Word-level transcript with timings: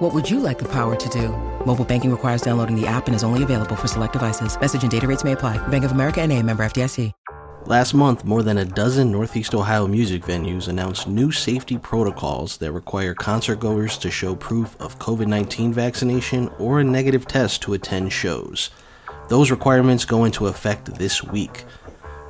What 0.00 0.14
would 0.14 0.30
you 0.30 0.40
like 0.40 0.58
the 0.58 0.72
power 0.72 0.96
to 0.96 1.08
do? 1.10 1.28
Mobile 1.66 1.84
banking 1.84 2.10
requires 2.10 2.40
downloading 2.40 2.74
the 2.74 2.86
app 2.86 3.06
and 3.06 3.14
is 3.14 3.22
only 3.22 3.42
available 3.42 3.76
for 3.76 3.86
select 3.86 4.14
devices. 4.14 4.58
Message 4.58 4.80
and 4.80 4.90
data 4.90 5.06
rates 5.06 5.24
may 5.24 5.32
apply. 5.32 5.58
Bank 5.68 5.84
of 5.84 5.92
America 5.92 6.22
and 6.22 6.32
a 6.32 6.42
member 6.42 6.64
FDIC. 6.64 7.12
Last 7.66 7.92
month, 7.92 8.24
more 8.24 8.42
than 8.42 8.56
a 8.56 8.64
dozen 8.64 9.12
Northeast 9.12 9.54
Ohio 9.54 9.86
music 9.86 10.22
venues 10.22 10.68
announced 10.68 11.06
new 11.06 11.30
safety 11.30 11.76
protocols 11.76 12.56
that 12.56 12.72
require 12.72 13.14
concertgoers 13.14 14.00
to 14.00 14.10
show 14.10 14.34
proof 14.34 14.74
of 14.80 14.98
COVID 14.98 15.26
19 15.26 15.74
vaccination 15.74 16.48
or 16.58 16.80
a 16.80 16.84
negative 16.84 17.26
test 17.26 17.60
to 17.60 17.74
attend 17.74 18.10
shows. 18.10 18.70
Those 19.28 19.50
requirements 19.50 20.06
go 20.06 20.24
into 20.24 20.46
effect 20.46 20.94
this 20.94 21.22
week. 21.22 21.66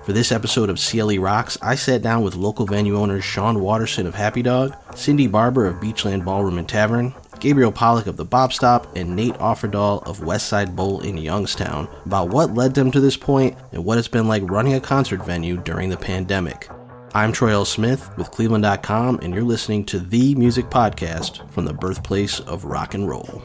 For 0.02 0.12
this 0.12 0.32
episode 0.32 0.70
of 0.70 0.80
CLE 0.80 1.20
Rocks, 1.20 1.56
I 1.62 1.76
sat 1.76 2.02
down 2.02 2.24
with 2.24 2.34
local 2.34 2.66
venue 2.66 2.96
owners 2.96 3.22
Sean 3.22 3.60
Watterson 3.60 4.08
of 4.08 4.16
Happy 4.16 4.42
Dog, 4.42 4.74
Cindy 4.96 5.28
Barber 5.28 5.66
of 5.66 5.76
Beachland 5.76 6.24
Ballroom 6.24 6.58
and 6.58 6.68
Tavern, 6.68 7.14
Gabriel 7.40 7.72
Pollack 7.72 8.06
of 8.06 8.16
the 8.16 8.24
Bop 8.24 8.52
Stop, 8.52 8.94
and 8.96 9.16
Nate 9.16 9.34
Offerdahl 9.34 10.06
of 10.06 10.20
Westside 10.20 10.76
Bowl 10.76 11.00
in 11.00 11.16
Youngstown 11.16 11.88
about 12.04 12.28
what 12.28 12.54
led 12.54 12.74
them 12.74 12.90
to 12.90 13.00
this 13.00 13.16
point 13.16 13.56
and 13.72 13.84
what 13.84 13.98
it's 13.98 14.08
been 14.08 14.28
like 14.28 14.48
running 14.50 14.74
a 14.74 14.80
concert 14.80 15.24
venue 15.24 15.56
during 15.56 15.88
the 15.88 15.96
pandemic. 15.96 16.68
I'm 17.12 17.32
Troy 17.32 17.50
L. 17.50 17.64
Smith 17.64 18.08
with 18.16 18.30
Cleveland.com, 18.30 19.18
and 19.22 19.34
you're 19.34 19.42
listening 19.42 19.84
to 19.86 19.98
the 19.98 20.34
music 20.36 20.66
podcast 20.66 21.50
from 21.50 21.64
the 21.64 21.72
birthplace 21.72 22.38
of 22.40 22.64
rock 22.64 22.94
and 22.94 23.08
roll. 23.08 23.42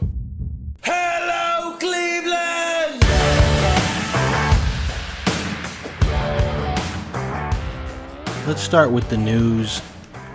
Hello, 0.82 1.76
Cleveland! 1.78 3.02
Let's 8.46 8.62
start 8.62 8.92
with 8.92 9.08
the 9.08 9.16
news 9.16 9.82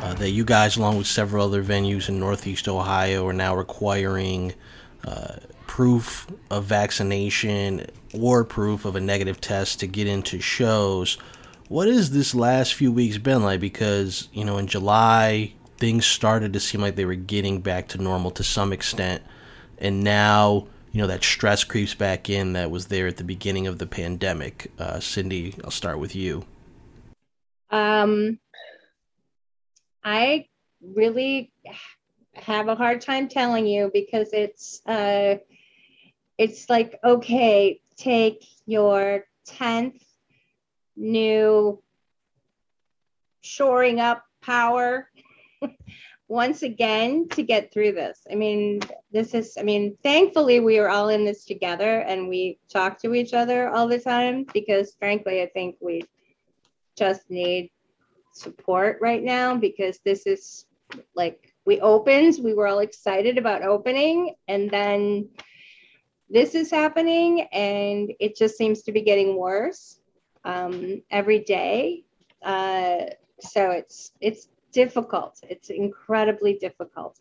uh, 0.01 0.13
that 0.15 0.31
you 0.31 0.43
guys, 0.43 0.77
along 0.77 0.97
with 0.97 1.07
several 1.07 1.45
other 1.45 1.63
venues 1.63 2.09
in 2.09 2.19
Northeast 2.19 2.67
Ohio, 2.67 3.27
are 3.27 3.33
now 3.33 3.55
requiring 3.55 4.53
uh, 5.05 5.35
proof 5.67 6.27
of 6.49 6.65
vaccination 6.65 7.85
or 8.19 8.43
proof 8.43 8.83
of 8.83 8.95
a 8.95 8.99
negative 8.99 9.39
test 9.39 9.79
to 9.79 9.87
get 9.87 10.07
into 10.07 10.39
shows. 10.39 11.17
What 11.69 11.87
has 11.87 12.11
this 12.11 12.35
last 12.35 12.73
few 12.73 12.91
weeks 12.91 13.17
been 13.17 13.43
like? 13.43 13.61
Because, 13.61 14.27
you 14.33 14.43
know, 14.43 14.57
in 14.57 14.67
July, 14.67 15.53
things 15.77 16.05
started 16.05 16.51
to 16.53 16.59
seem 16.59 16.81
like 16.81 16.95
they 16.95 17.05
were 17.05 17.15
getting 17.15 17.61
back 17.61 17.87
to 17.89 17.97
normal 17.97 18.31
to 18.31 18.43
some 18.43 18.73
extent. 18.73 19.23
And 19.77 20.03
now, 20.03 20.67
you 20.91 20.99
know, 20.99 21.07
that 21.07 21.23
stress 21.23 21.63
creeps 21.63 21.93
back 21.95 22.29
in 22.29 22.53
that 22.53 22.69
was 22.69 22.87
there 22.87 23.07
at 23.07 23.17
the 23.17 23.23
beginning 23.23 23.67
of 23.67 23.79
the 23.79 23.87
pandemic. 23.87 24.71
Uh, 24.77 24.99
Cindy, 24.99 25.55
I'll 25.63 25.71
start 25.71 25.99
with 25.99 26.15
you. 26.15 26.45
Um, 27.69 28.39
I 30.03 30.47
really 30.81 31.51
have 32.33 32.67
a 32.67 32.75
hard 32.75 33.01
time 33.01 33.27
telling 33.27 33.67
you 33.67 33.91
because 33.93 34.29
it's 34.33 34.81
uh, 34.85 35.35
it's 36.37 36.69
like 36.69 36.99
okay, 37.03 37.81
take 37.97 38.45
your 38.65 39.25
tenth 39.45 40.03
new 40.95 41.81
shoring 43.41 43.99
up 43.99 44.23
power 44.41 45.09
once 46.27 46.63
again 46.63 47.27
to 47.29 47.43
get 47.43 47.73
through 47.73 47.91
this. 47.91 48.25
I 48.31 48.35
mean, 48.35 48.79
this 49.11 49.33
is, 49.33 49.57
I 49.59 49.63
mean, 49.63 49.97
thankfully 50.01 50.59
we 50.59 50.79
are 50.79 50.89
all 50.89 51.09
in 51.09 51.25
this 51.25 51.43
together 51.43 51.99
and 51.99 52.29
we 52.29 52.57
talk 52.71 53.01
to 53.01 53.13
each 53.13 53.33
other 53.33 53.69
all 53.69 53.87
the 53.87 53.99
time 53.99 54.45
because 54.53 54.95
frankly, 54.97 55.41
I 55.41 55.47
think 55.47 55.75
we 55.81 56.03
just 56.97 57.29
need 57.29 57.71
support 58.33 58.99
right 59.01 59.23
now 59.23 59.55
because 59.55 59.99
this 59.99 60.25
is 60.25 60.65
like 61.15 61.53
we 61.65 61.79
opened, 61.79 62.39
we 62.43 62.53
were 62.53 62.67
all 62.67 62.79
excited 62.79 63.37
about 63.37 63.61
opening, 63.61 64.35
and 64.47 64.69
then 64.69 65.29
this 66.29 66.55
is 66.55 66.71
happening, 66.71 67.41
and 67.51 68.13
it 68.19 68.35
just 68.35 68.57
seems 68.57 68.81
to 68.83 68.91
be 68.91 69.01
getting 69.01 69.37
worse 69.37 69.99
um, 70.43 71.01
every 71.11 71.39
day. 71.39 72.03
Uh, 72.41 73.05
so 73.39 73.71
it's 73.71 74.11
it's 74.21 74.47
difficult. 74.71 75.39
It's 75.49 75.69
incredibly 75.69 76.53
difficult. 76.53 77.19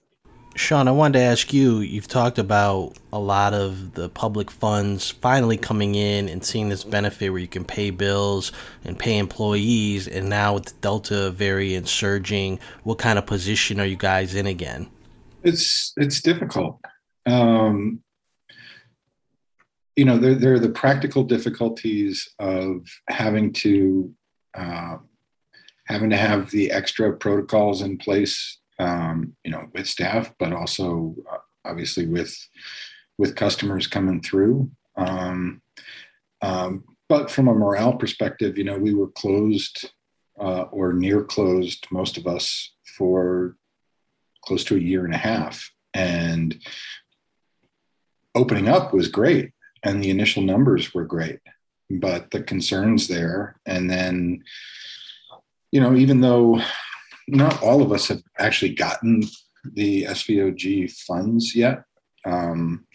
Sean, 0.60 0.88
I 0.88 0.90
wanted 0.90 1.20
to 1.20 1.24
ask 1.24 1.54
you 1.54 1.80
you've 1.80 2.06
talked 2.06 2.38
about 2.38 2.92
a 3.14 3.18
lot 3.18 3.54
of 3.54 3.94
the 3.94 4.10
public 4.10 4.50
funds 4.50 5.10
finally 5.10 5.56
coming 5.56 5.94
in 5.94 6.28
and 6.28 6.44
seeing 6.44 6.68
this 6.68 6.84
benefit 6.84 7.30
where 7.30 7.40
you 7.40 7.48
can 7.48 7.64
pay 7.64 7.88
bills 7.88 8.52
and 8.84 8.98
pay 8.98 9.16
employees. 9.16 10.06
And 10.06 10.28
now 10.28 10.52
with 10.52 10.66
the 10.66 10.74
Delta 10.82 11.30
variant 11.30 11.88
surging, 11.88 12.60
what 12.84 12.98
kind 12.98 13.18
of 13.18 13.24
position 13.24 13.80
are 13.80 13.86
you 13.86 13.96
guys 13.96 14.34
in 14.34 14.46
again? 14.46 14.90
It's, 15.42 15.94
it's 15.96 16.20
difficult. 16.20 16.78
Um, 17.24 18.02
you 19.96 20.04
know, 20.04 20.18
there, 20.18 20.34
there 20.34 20.52
are 20.52 20.60
the 20.60 20.68
practical 20.68 21.24
difficulties 21.24 22.28
of 22.38 22.86
having 23.08 23.54
to 23.54 24.14
uh, 24.52 24.98
having 25.86 26.10
to 26.10 26.18
have 26.18 26.50
the 26.50 26.70
extra 26.70 27.16
protocols 27.16 27.80
in 27.80 27.96
place 27.96 28.59
um, 28.80 29.36
you 29.44 29.50
know, 29.50 29.68
with 29.74 29.86
staff, 29.86 30.32
but 30.38 30.52
also 30.52 31.14
uh, 31.30 31.38
obviously 31.64 32.06
with 32.06 32.34
with 33.18 33.36
customers 33.36 33.86
coming 33.86 34.22
through. 34.22 34.70
Um, 34.96 35.60
um, 36.40 36.84
but 37.08 37.30
from 37.30 37.48
a 37.48 37.54
morale 37.54 37.92
perspective, 37.92 38.56
you 38.56 38.64
know, 38.64 38.78
we 38.78 38.94
were 38.94 39.08
closed 39.08 39.90
uh, 40.40 40.62
or 40.72 40.94
near 40.94 41.22
closed, 41.22 41.86
most 41.90 42.16
of 42.16 42.26
us, 42.26 42.72
for 42.96 43.56
close 44.42 44.64
to 44.64 44.76
a 44.76 44.80
year 44.80 45.04
and 45.04 45.12
a 45.12 45.18
half, 45.18 45.70
and 45.92 46.58
opening 48.34 48.68
up 48.68 48.94
was 48.94 49.08
great, 49.08 49.50
and 49.82 50.02
the 50.02 50.08
initial 50.08 50.42
numbers 50.42 50.94
were 50.94 51.04
great, 51.04 51.40
but 51.90 52.30
the 52.30 52.42
concerns 52.42 53.06
there, 53.06 53.60
and 53.66 53.90
then, 53.90 54.42
you 55.72 55.80
know, 55.80 55.94
even 55.94 56.22
though 56.22 56.62
not 57.30 57.62
all 57.62 57.82
of 57.82 57.92
us 57.92 58.08
have 58.08 58.22
actually 58.38 58.74
gotten 58.74 59.22
the 59.64 60.04
SVOG 60.04 60.90
funds 60.92 61.54
yet. 61.54 61.84
Um, 62.24 62.86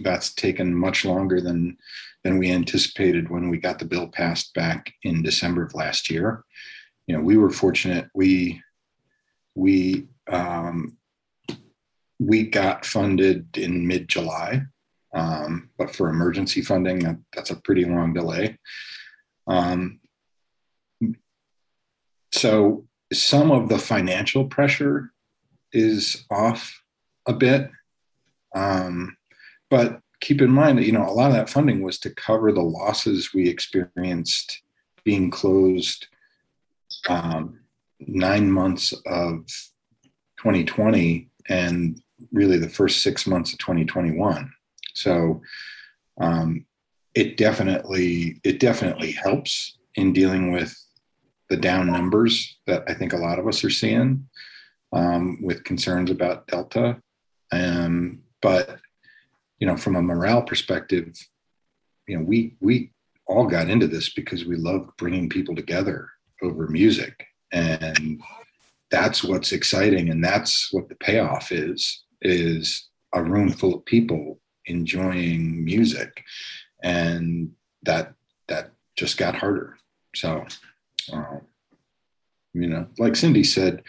that's 0.00 0.34
taken 0.34 0.74
much 0.74 1.04
longer 1.04 1.40
than 1.40 1.76
than 2.24 2.38
we 2.38 2.50
anticipated 2.50 3.28
when 3.30 3.48
we 3.48 3.58
got 3.58 3.78
the 3.78 3.84
bill 3.84 4.08
passed 4.08 4.54
back 4.54 4.92
in 5.02 5.22
December 5.22 5.64
of 5.64 5.74
last 5.74 6.08
year. 6.08 6.44
You 7.06 7.16
know, 7.16 7.22
we 7.22 7.36
were 7.36 7.50
fortunate. 7.50 8.08
We 8.14 8.62
we 9.54 10.08
um, 10.30 10.96
we 12.18 12.44
got 12.44 12.86
funded 12.86 13.56
in 13.56 13.86
mid 13.86 14.08
July, 14.08 14.62
um, 15.14 15.70
but 15.76 15.94
for 15.94 16.08
emergency 16.08 16.62
funding, 16.62 17.00
that, 17.00 17.18
that's 17.34 17.50
a 17.50 17.60
pretty 17.60 17.84
long 17.84 18.14
delay. 18.14 18.58
Um, 19.46 20.00
so 22.32 22.86
some 23.12 23.50
of 23.50 23.68
the 23.68 23.78
financial 23.78 24.46
pressure 24.46 25.12
is 25.72 26.24
off 26.30 26.82
a 27.26 27.32
bit. 27.32 27.70
Um, 28.54 29.16
but 29.70 30.00
keep 30.20 30.40
in 30.40 30.50
mind 30.50 30.78
that 30.78 30.84
you 30.84 30.92
know 30.92 31.06
a 31.06 31.12
lot 31.12 31.28
of 31.28 31.34
that 31.34 31.50
funding 31.50 31.82
was 31.82 31.98
to 31.98 32.14
cover 32.14 32.52
the 32.52 32.62
losses 32.62 33.34
we 33.34 33.48
experienced 33.48 34.62
being 35.04 35.30
closed 35.30 36.06
um, 37.08 37.58
nine 37.98 38.50
months 38.50 38.92
of 39.06 39.44
2020 40.38 41.28
and 41.48 42.00
really 42.30 42.56
the 42.56 42.68
first 42.68 43.02
six 43.02 43.26
months 43.26 43.52
of 43.52 43.58
2021 43.58 44.50
so 44.94 45.40
um, 46.20 46.64
it 47.14 47.36
definitely 47.36 48.40
it 48.44 48.60
definitely 48.60 49.12
helps 49.12 49.78
in 49.96 50.12
dealing 50.12 50.52
with 50.52 50.74
the 51.52 51.56
down 51.58 51.86
numbers 51.86 52.56
that 52.66 52.82
I 52.88 52.94
think 52.94 53.12
a 53.12 53.18
lot 53.18 53.38
of 53.38 53.46
us 53.46 53.62
are 53.62 53.68
seeing 53.68 54.26
um, 54.90 55.38
with 55.42 55.64
concerns 55.64 56.10
about 56.10 56.46
Delta. 56.46 56.96
Um, 57.52 58.22
but 58.40 58.78
you 59.58 59.66
know, 59.66 59.76
from 59.76 59.96
a 59.96 60.02
morale 60.02 60.40
perspective, 60.40 61.14
you 62.08 62.16
know, 62.16 62.24
we 62.24 62.56
we 62.60 62.90
all 63.26 63.46
got 63.46 63.68
into 63.68 63.86
this 63.86 64.14
because 64.14 64.46
we 64.46 64.56
love 64.56 64.88
bringing 64.96 65.28
people 65.28 65.54
together 65.54 66.08
over 66.42 66.68
music, 66.68 67.26
and 67.52 68.22
that's 68.90 69.22
what's 69.22 69.52
exciting, 69.52 70.08
and 70.08 70.24
that's 70.24 70.72
what 70.72 70.88
the 70.88 70.96
payoff 70.96 71.52
is 71.52 72.02
is 72.22 72.88
a 73.14 73.22
room 73.22 73.50
full 73.52 73.74
of 73.74 73.84
people 73.84 74.40
enjoying 74.64 75.62
music, 75.62 76.24
and 76.82 77.52
that 77.82 78.14
that 78.48 78.70
just 78.96 79.18
got 79.18 79.34
harder. 79.34 79.76
So, 80.16 80.46
uh, 81.12 81.38
you 82.54 82.68
know, 82.68 82.86
like 82.98 83.16
Cindy 83.16 83.44
said, 83.44 83.82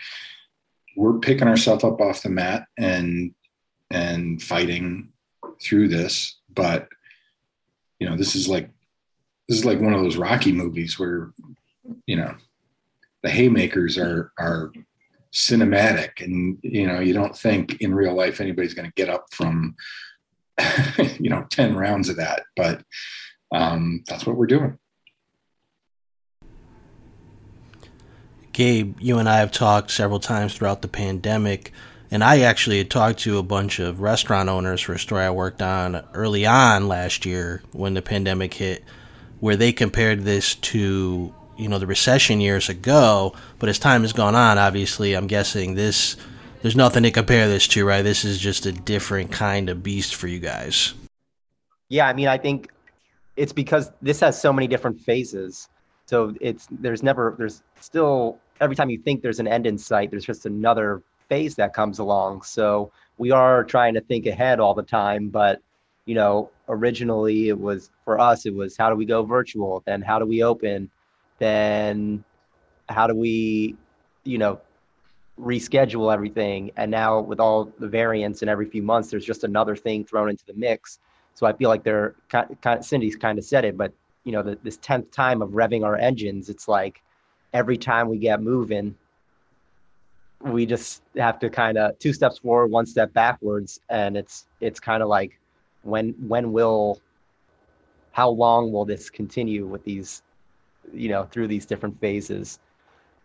we're 0.96 1.20
picking 1.20 1.48
ourselves 1.48 1.84
up 1.84 2.00
off 2.00 2.24
the 2.24 2.30
mat 2.30 2.68
and 2.78 3.34
and 3.92 4.42
fighting 4.42 5.10
through 5.62 5.90
this. 5.90 6.38
But 6.54 6.88
you 8.00 8.10
know, 8.10 8.16
this 8.16 8.36
is 8.36 8.48
like 8.48 8.70
this 9.48 9.58
is 9.58 9.66
like 9.66 9.80
one 9.80 9.94
of 9.94 10.02
those 10.02 10.18
Rocky 10.18 10.52
movies 10.52 10.98
where 10.98 11.34
you 12.06 12.16
know 12.16 12.36
the 13.24 13.30
haymakers 13.30 13.98
are 13.98 14.32
are 14.38 14.72
cinematic 15.34 16.24
and 16.24 16.60
you 16.62 16.88
know 16.88 17.00
you 17.00 17.14
don't 17.14 17.36
think 17.36 17.82
in 17.82 17.94
real 17.94 18.14
life 18.14 18.40
anybody's 18.40 18.76
going 18.76 18.88
to 18.88 18.94
get 18.96 19.10
up 19.10 19.26
from 19.32 19.76
you 21.20 21.30
know 21.30 21.44
10 21.50 21.76
rounds 21.76 22.08
of 22.08 22.18
that 22.18 22.44
but 22.56 22.84
um, 23.52 24.04
that's 24.08 24.28
what 24.28 24.36
we're 24.36 24.46
doing 24.46 24.78
gabe 28.54 28.98
you 29.00 29.18
and 29.18 29.28
i 29.28 29.38
have 29.38 29.52
talked 29.52 29.92
several 29.92 30.20
times 30.20 30.56
throughout 30.56 30.82
the 30.82 30.88
pandemic 30.88 31.72
and 32.12 32.24
i 32.24 32.40
actually 32.40 32.78
had 32.78 32.90
talked 32.90 33.20
to 33.20 33.38
a 33.38 33.44
bunch 33.44 33.80
of 33.80 34.00
restaurant 34.00 34.50
owners 34.50 34.82
for 34.82 34.94
a 34.94 35.00
story 35.00 35.24
i 35.24 35.30
worked 35.30 35.62
on 35.62 36.04
early 36.14 36.46
on 36.46 36.88
last 36.88 37.26
year 37.26 37.62
when 37.72 37.94
the 37.94 38.02
pandemic 38.02 38.54
hit 38.54 38.84
where 39.44 39.58
they 39.58 39.74
compared 39.74 40.22
this 40.22 40.56
to 40.56 41.34
you 41.58 41.68
know 41.68 41.78
the 41.78 41.86
recession 41.88 42.40
years 42.40 42.70
ago. 42.70 43.36
But 43.60 43.68
as 43.68 43.78
time 43.78 44.04
has 44.04 44.14
gone 44.14 44.36
on 44.36 44.58
obviously 44.58 45.14
i'm 45.16 45.28
guessing 45.28 45.76
this 45.76 46.16
there's 46.62 46.78
nothing 46.78 47.04
to 47.04 47.12
compare 47.12 47.50
this 47.50 47.68
to 47.70 47.86
right? 47.86 48.04
This 48.04 48.24
is 48.24 48.40
just 48.40 48.66
a 48.66 48.72
different 48.72 49.32
kind 49.32 49.70
of 49.70 49.84
beast 49.84 50.16
for 50.16 50.28
you 50.28 50.40
guys. 50.40 50.94
Yeah 51.90 52.08
i 52.08 52.14
mean 52.14 52.28
i 52.28 52.38
think 52.38 52.70
it's 53.36 53.52
because 53.52 53.92
this 54.02 54.20
has 54.20 54.40
so 54.40 54.54
many 54.54 54.68
different 54.68 55.02
phases. 55.02 55.68
So 56.06 56.36
it's 56.40 56.68
there's 56.72 57.04
never 57.04 57.36
there's 57.38 57.64
still 57.82 58.40
every 58.64 58.76
time 58.76 58.90
you 58.90 58.98
think 58.98 59.22
there's 59.22 59.40
an 59.40 59.48
end 59.48 59.66
in 59.66 59.78
sight 59.78 60.10
there's 60.12 60.26
just 60.26 60.46
another 60.46 61.02
phase 61.30 61.56
that 61.56 61.74
comes 61.74 62.00
along 62.00 62.42
so 62.42 62.92
we 63.18 63.32
are 63.32 63.64
trying 63.64 63.94
to 63.94 64.02
think 64.02 64.26
ahead 64.26 64.60
all 64.60 64.74
the 64.74 64.84
time 64.84 65.30
but 65.30 65.62
you 66.06 66.16
know 66.16 66.50
originally 66.70 67.50
it 67.50 67.60
was 67.60 67.92
for 68.04 68.20
us 68.20 68.46
it 68.46 68.54
was 68.54 68.76
how 68.78 68.90
do 68.90 68.96
we 68.96 69.06
go 69.06 69.24
virtual 69.24 69.82
then 69.86 70.02
how 70.02 70.20
do 70.20 70.26
we 70.26 70.44
open 70.44 70.90
then 71.40 72.24
how 72.90 73.08
do 73.08 73.16
we, 73.16 73.76
you 74.24 74.38
know, 74.38 74.60
reschedule 75.40 76.14
everything? 76.14 76.72
And 76.78 76.92
now 76.92 77.20
with 77.20 77.40
all 77.40 77.72
the 77.80 77.88
variants 77.88 78.42
and 78.42 78.50
every 78.50 78.66
few 78.66 78.84
months, 78.84 79.10
there's 79.10 79.26
just 79.26 79.44
another 79.44 79.76
thing 79.76 80.06
thrown 80.06 80.30
into 80.30 80.46
the 80.46 80.54
mix. 80.54 81.00
So 81.34 81.46
I 81.46 81.54
feel 81.54 81.70
like 81.70 81.84
they're 81.84 82.16
kind, 82.30 82.58
kind 82.62 82.86
Cindy's 82.86 83.16
kind 83.16 83.40
of 83.40 83.46
said 83.46 83.66
it, 83.66 83.78
but 83.78 83.92
you 84.24 84.32
know, 84.32 84.44
the, 84.44 84.58
this 84.64 84.78
tenth 84.78 85.12
time 85.12 85.42
of 85.42 85.50
revving 85.50 85.84
our 85.84 85.98
engines, 85.98 86.50
it's 86.50 86.68
like 86.68 87.02
every 87.54 87.78
time 87.78 88.10
we 88.10 88.18
get 88.18 88.42
moving, 88.42 88.96
we 90.42 90.66
just 90.66 91.04
have 91.16 91.40
to 91.40 91.50
kind 91.50 91.78
of 91.78 91.98
two 92.00 92.12
steps 92.14 92.40
forward, 92.40 92.68
one 92.68 92.86
step 92.86 93.14
backwards, 93.14 93.80
and 93.90 94.18
it's 94.18 94.48
it's 94.60 94.80
kind 94.80 95.02
of 95.02 95.10
like 95.10 95.40
when 95.84 96.10
when 96.28 96.52
will 96.52 97.00
how 98.12 98.30
long 98.30 98.72
will 98.72 98.86
this 98.86 99.10
continue 99.10 99.66
with 99.66 99.84
these 99.84 100.22
you 100.94 101.10
know 101.10 101.24
through 101.26 101.48
these 101.48 101.66
different 101.66 102.00
phases? 102.00 102.60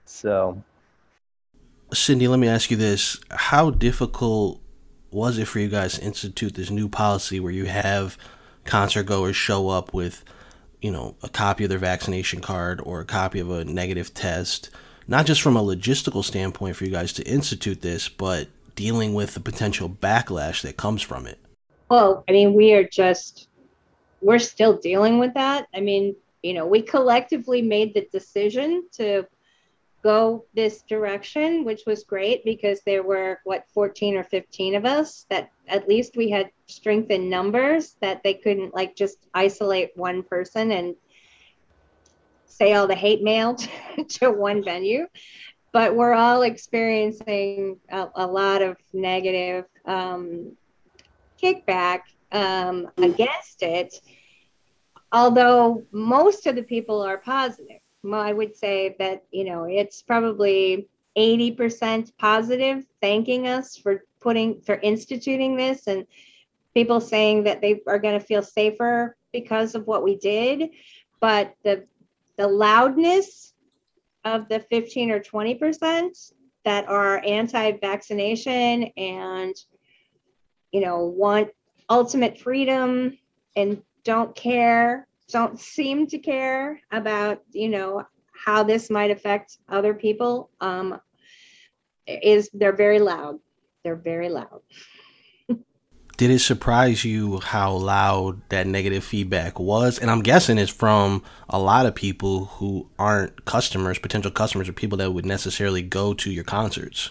So. 0.05 0.63
Cindy 1.93 2.29
let 2.29 2.39
me 2.39 2.49
ask 2.49 2.71
you 2.71 2.77
this. 2.77 3.19
How 3.31 3.71
difficult 3.71 4.61
was 5.11 5.39
it 5.39 5.47
for 5.47 5.59
you 5.59 5.69
guys 5.69 5.95
to 5.99 6.05
institute 6.05 6.55
this 6.55 6.71
new 6.71 6.87
policy 6.87 7.41
where 7.41 7.53
you 7.53 7.65
have 7.65 8.19
concert 8.65 9.05
goers 9.05 9.37
show 9.37 9.71
up 9.71 9.95
with 9.95 10.23
you 10.81 10.91
know 10.91 11.17
a 11.23 11.29
copy 11.29 11.65
of 11.65 11.71
their 11.71 11.79
vaccination 11.79 12.41
card 12.41 12.81
or 12.85 13.01
a 13.01 13.05
copy 13.05 13.39
of 13.39 13.51
a 13.51 13.65
negative 13.65 14.15
test 14.15 14.71
not 15.07 15.27
just 15.27 15.41
from 15.41 15.57
a 15.57 15.63
logistical 15.63 16.23
standpoint 16.23 16.77
for 16.77 16.85
you 16.85 16.91
guys 16.91 17.13
to 17.13 17.23
institute 17.25 17.81
this 17.81 18.09
but 18.09 18.49
dealing 18.75 19.15
with 19.15 19.35
the 19.35 19.41
potential 19.41 19.89
backlash 19.89 20.63
that 20.63 20.77
comes 20.77 21.03
from 21.03 21.27
it. 21.27 21.39
Well 21.89 22.25
i 22.29 22.33
mean 22.33 22.55
we 22.55 22.73
are 22.75 22.85
just 22.85 23.49
we're 24.21 24.39
still 24.39 24.77
dealing 24.77 25.19
with 25.19 25.35
that. 25.35 25.67
I 25.75 25.81
mean 25.81 26.15
you 26.43 26.55
know, 26.55 26.67
we 26.67 26.83
collectively 26.83 27.63
made 27.63 27.95
the 27.95 28.07
decision 28.13 28.85
to 28.93 29.27
go 30.03 30.45
this 30.55 30.83
direction, 30.83 31.65
which 31.65 31.83
was 31.87 32.05
great 32.05 32.45
because 32.45 32.81
there 32.85 33.03
were 33.03 33.41
what 33.45 33.65
14 33.75 34.17
or 34.17 34.25
15 34.25 34.75
of 34.77 34.85
us 34.85 35.27
that 35.31 35.51
at 35.67 35.89
least 35.89 36.17
we 36.17 36.31
had 36.31 36.51
strength 36.67 37.11
in 37.11 37.29
numbers 37.29 37.97
that 38.01 38.23
they 38.23 38.35
couldn't 38.35 38.75
like 38.75 38.95
just 38.95 39.27
isolate 39.35 39.91
one 39.97 40.23
person 40.23 40.73
and 40.73 40.95
say 42.47 42.73
all 42.73 42.87
the 42.87 42.95
hate 42.95 43.23
mail 43.23 43.57
to, 44.09 44.31
one 44.31 44.63
venue. 44.63 45.07
But 45.73 45.95
we're 45.95 46.15
all 46.15 46.43
experiencing 46.43 47.79
a, 47.91 48.09
a 48.15 48.27
lot 48.27 48.63
of 48.63 48.77
negative 48.93 49.67
um, 49.85 50.57
kickback 51.43 52.01
um, 52.33 52.89
against 52.97 53.63
it 53.63 53.95
although 55.13 55.83
most 55.91 56.47
of 56.47 56.55
the 56.55 56.63
people 56.63 57.03
are 57.03 57.19
positive. 57.19 57.81
I 58.13 58.33
would 58.33 58.57
say 58.57 58.97
that, 58.99 59.25
you 59.31 59.45
know, 59.45 59.65
it's 59.65 60.03
probably 60.03 60.89
80% 61.17 62.13
positive, 62.19 62.85
thanking 63.01 63.49
us 63.49 63.77
for 63.77 64.05
putting, 64.21 64.61
for 64.61 64.77
instituting 64.77 65.57
this, 65.57 65.87
and 65.87 66.07
people 66.75 67.01
saying 67.01 67.45
that 67.45 67.61
they 67.61 67.81
are 67.87 67.99
going 67.99 68.19
to 68.19 68.25
feel 68.25 68.43
safer 68.43 69.17
because 69.33 69.75
of 69.75 69.87
what 69.87 70.05
we 70.05 70.17
did. 70.17 70.71
But 71.21 71.55
the, 71.65 71.87
the 72.37 72.47
loudness 72.47 73.53
of 74.25 74.49
the 74.49 74.61
15 74.61 75.11
or 75.11 75.21
20% 75.21 76.33
that 76.69 76.87
are 76.89 77.23
anti-vaccination 77.25 78.85
and 78.97 79.55
you 80.71 80.83
know 80.83 81.07
want 81.07 81.49
ultimate 81.89 82.39
freedom 82.39 83.17
and 83.57 83.83
don't 84.05 84.37
care, 84.37 85.08
don't 85.31 85.59
seem 85.59 86.07
to 86.09 86.19
care 86.19 86.81
about, 86.91 87.43
you 87.53 87.69
know, 87.69 88.05
how 88.33 88.63
this 88.63 88.91
might 88.91 89.11
affect 89.11 89.59
other 89.69 89.95
people, 89.95 90.51
um, 90.61 91.01
is 92.07 92.49
they're 92.53 92.77
very 92.77 92.99
loud. 92.99 93.39
They're 93.85 93.97
very 93.97 94.29
loud. 94.29 94.61
Did 96.17 96.31
it 96.31 96.41
surprise 96.41 97.05
you 97.05 97.41
how 97.41 97.73
loud 97.73 98.41
that 98.49 98.67
negative 98.67 99.05
feedback 99.05 99.59
was? 99.59 99.99
And 99.99 100.11
I'm 100.11 100.23
guessing 100.23 100.59
it's 100.59 100.71
from 100.71 101.23
a 101.49 101.59
lot 101.59 101.87
of 101.87 101.95
people 101.95 102.47
who 102.47 102.91
aren't 102.99 103.45
customers, 103.45 103.99
potential 103.99 104.31
customers, 104.31 104.69
or 104.69 104.73
people 104.73 104.99
that 104.99 105.13
would 105.13 105.27
necessarily 105.27 105.83
go 105.83 106.15
to 106.15 106.31
your 106.31 106.45
concerts. 106.45 107.11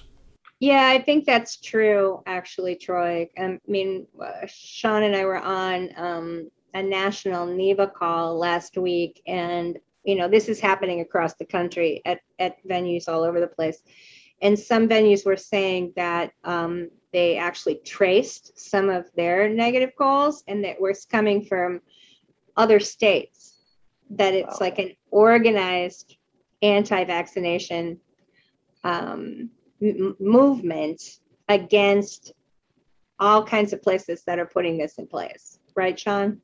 Yeah, 0.59 0.87
I 0.87 1.01
think 1.01 1.25
that's 1.25 1.57
true, 1.57 2.23
actually, 2.25 2.75
Troy. 2.75 3.29
I 3.37 3.59
mean, 3.67 4.07
uh, 4.19 4.47
Sean 4.47 5.03
and 5.03 5.15
I 5.15 5.23
were 5.23 5.37
on 5.37 5.89
um, 5.95 6.51
a 6.73 6.83
national 6.83 7.47
NEVA 7.47 7.87
call 7.87 8.37
last 8.37 8.77
week, 8.77 9.21
and 9.27 9.77
you 10.03 10.15
know 10.15 10.27
this 10.27 10.47
is 10.47 10.59
happening 10.59 11.01
across 11.01 11.33
the 11.35 11.45
country 11.45 12.01
at 12.05 12.19
at 12.39 12.65
venues 12.67 13.07
all 13.07 13.23
over 13.23 13.39
the 13.39 13.47
place. 13.47 13.81
And 14.41 14.57
some 14.57 14.87
venues 14.87 15.25
were 15.25 15.37
saying 15.37 15.93
that 15.95 16.31
um, 16.43 16.89
they 17.11 17.37
actually 17.37 17.75
traced 17.83 18.59
some 18.59 18.89
of 18.89 19.05
their 19.15 19.49
negative 19.49 19.95
calls, 19.97 20.43
and 20.47 20.63
that 20.63 20.79
was 20.79 21.05
coming 21.05 21.43
from 21.43 21.81
other 22.55 22.79
states. 22.79 23.55
That 24.11 24.33
it's 24.33 24.59
wow. 24.59 24.67
like 24.67 24.79
an 24.79 24.91
organized 25.11 26.17
anti-vaccination 26.61 27.99
um, 28.83 29.49
m- 29.81 30.15
movement 30.19 31.19
against 31.49 32.33
all 33.19 33.43
kinds 33.43 33.73
of 33.73 33.81
places 33.81 34.23
that 34.25 34.39
are 34.39 34.45
putting 34.45 34.77
this 34.77 34.97
in 34.97 35.07
place. 35.07 35.59
Right, 35.75 35.99
Sean? 35.99 36.41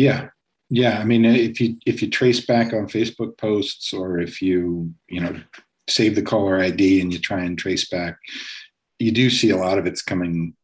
Yeah. 0.00 0.28
Yeah. 0.70 0.98
I 0.98 1.04
mean, 1.04 1.26
if 1.26 1.60
you 1.60 1.76
if 1.84 2.00
you 2.00 2.08
trace 2.08 2.40
back 2.40 2.72
on 2.72 2.86
Facebook 2.86 3.36
posts 3.36 3.92
or 3.92 4.18
if 4.18 4.40
you, 4.40 4.94
you 5.10 5.20
know, 5.20 5.38
save 5.90 6.14
the 6.14 6.22
caller 6.22 6.58
ID 6.58 7.02
and 7.02 7.12
you 7.12 7.18
try 7.18 7.44
and 7.44 7.58
trace 7.58 7.86
back, 7.86 8.16
you 8.98 9.12
do 9.12 9.28
see 9.28 9.50
a 9.50 9.58
lot 9.58 9.76
of 9.76 9.86
it's 9.86 10.00
coming 10.00 10.54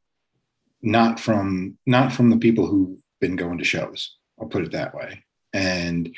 not 0.81 1.21
from 1.21 1.77
not 1.85 2.13
from 2.13 2.31
the 2.31 2.39
people 2.39 2.67
who've 2.67 2.99
been 3.21 3.37
going 3.37 3.59
to 3.59 3.65
shows. 3.65 4.17
I'll 4.41 4.49
put 4.49 4.65
it 4.65 4.73
that 4.73 4.95
way. 4.95 5.23
And 5.53 6.17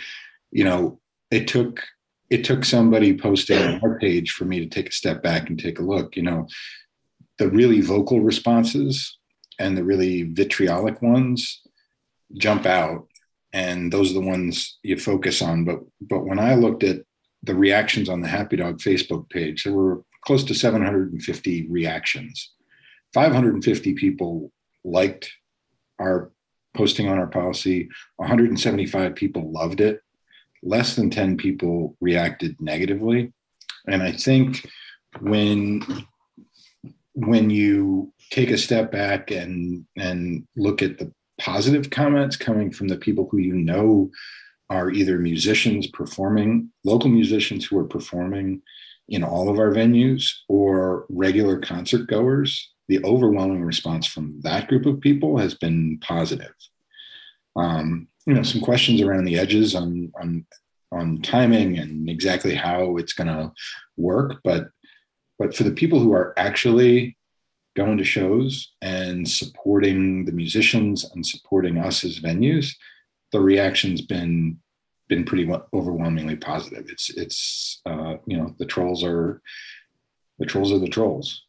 you 0.53 0.63
know, 0.63 1.01
it 1.33 1.49
took 1.49 1.83
it 2.31 2.45
took 2.45 2.65
somebody 2.65 3.19
posting 3.19 3.61
on 3.61 3.81
our 3.83 3.99
page 3.99 4.31
for 4.31 4.45
me 4.45 4.61
to 4.61 4.67
take 4.67 4.91
a 4.91 4.93
step 5.01 5.25
back 5.25 5.49
and 5.49 5.59
take 5.59 5.81
a 5.81 5.91
look. 5.93 6.15
You 6.15 6.23
know, 6.23 6.47
the 7.39 7.49
really 7.49 7.81
vocal 7.81 8.21
responses 8.21 9.19
and 9.59 9.77
the 9.77 9.83
really 9.83 10.23
vitriolic 10.23 11.03
ones 11.03 11.63
jump 12.37 12.67
out 12.67 13.08
and 13.59 13.93
those 13.93 14.11
are 14.11 14.21
the 14.21 14.31
ones 14.35 14.79
you 14.83 14.97
focus 14.97 15.43
on. 15.43 15.65
But 15.65 15.81
but 16.01 16.25
when 16.29 16.39
i 16.39 16.55
looked 16.55 16.85
at 16.85 16.99
the 17.43 17.55
reactions 17.55 18.09
on 18.09 18.21
the 18.21 18.29
happy 18.29 18.57
dog 18.57 18.79
facebook 18.79 19.31
page 19.31 19.63
there 19.63 19.73
were 19.73 20.03
close 20.29 20.45
to 20.45 20.55
750 20.55 21.67
reactions. 21.71 22.53
550 23.15 23.95
people 23.95 24.53
liked 24.85 25.33
our 25.99 26.31
posting 26.77 27.09
on 27.09 27.19
our 27.19 27.27
policy. 27.27 27.89
175 28.17 29.15
people 29.15 29.51
loved 29.51 29.81
it. 29.81 30.01
Less 30.63 30.97
than 30.97 31.09
10 31.09 31.37
people 31.37 31.97
reacted 32.01 32.61
negatively. 32.61 33.33
And 33.87 34.03
I 34.03 34.13
think 34.13 34.69
when 35.21 35.83
when 37.15 37.51
you 37.51 38.13
take 38.31 38.51
a 38.51 38.59
step 38.59 38.93
back 38.93 39.31
and 39.31 39.87
and 39.97 40.47
look 40.57 40.83
at 40.83 40.99
the 40.99 41.11
positive 41.39 41.91
comments 41.91 42.37
coming 42.37 42.71
from 42.71 42.89
the 42.89 42.97
people 42.97 43.29
who 43.31 43.39
you 43.39 43.55
know 43.55 44.11
are 44.71 44.91
either 44.91 45.19
musicians 45.19 45.87
performing 45.87 46.71
local 46.85 47.09
musicians 47.09 47.65
who 47.65 47.79
are 47.79 47.85
performing 47.85 48.61
in 49.09 49.25
all 49.25 49.49
of 49.49 49.59
our 49.59 49.73
venues 49.73 50.31
or 50.49 51.07
regular 51.09 51.59
concert 51.59 52.07
goers 52.09 52.73
the 52.89 53.03
overwhelming 53.05 53.65
response 53.65 54.07
from 54.07 54.41
that 54.41 54.67
group 54.69 54.87
of 54.87 55.01
people 55.01 55.37
has 55.37 55.53
been 55.53 55.99
positive. 56.01 56.55
Um, 57.55 58.09
you 58.29 58.35
know 58.35 58.43
some 58.43 58.61
questions 58.61 59.01
around 59.01 59.25
the 59.25 59.39
edges 59.39 59.75
on 59.75 60.13
on 60.21 60.47
on 60.93 61.23
timing 61.23 61.79
and 61.79 62.09
exactly 62.09 62.55
how 62.55 62.97
it's 62.99 63.15
going 63.15 63.27
to 63.27 63.51
work 63.97 64.41
but 64.45 64.69
but 65.39 65.55
for 65.55 65.65
the 65.65 65.73
people 65.73 65.99
who 65.99 66.13
are 66.13 66.35
actually 66.39 67.17
going 67.79 67.97
to 67.97 68.05
shows 68.05 68.73
and 68.83 69.27
supporting 69.29 70.25
the 70.25 70.33
musicians 70.33 71.09
and 71.15 71.25
supporting 71.25 71.79
us 71.79 72.05
as 72.05 72.19
venues, 72.19 72.75
the 73.33 73.41
reaction's 73.41 74.01
been 74.03 74.59
been 75.09 75.25
pretty 75.25 75.51
overwhelmingly 75.73 76.37
positive. 76.37 76.87
It's 76.89 77.09
it's 77.11 77.81
uh, 77.87 78.17
you 78.27 78.37
know 78.37 78.55
the 78.59 78.67
trolls 78.67 79.05
are 79.05 79.41
the 80.39 80.47
trolls 80.47 80.73
are 80.73 80.81
the 80.81 80.89
trolls. 80.89 81.45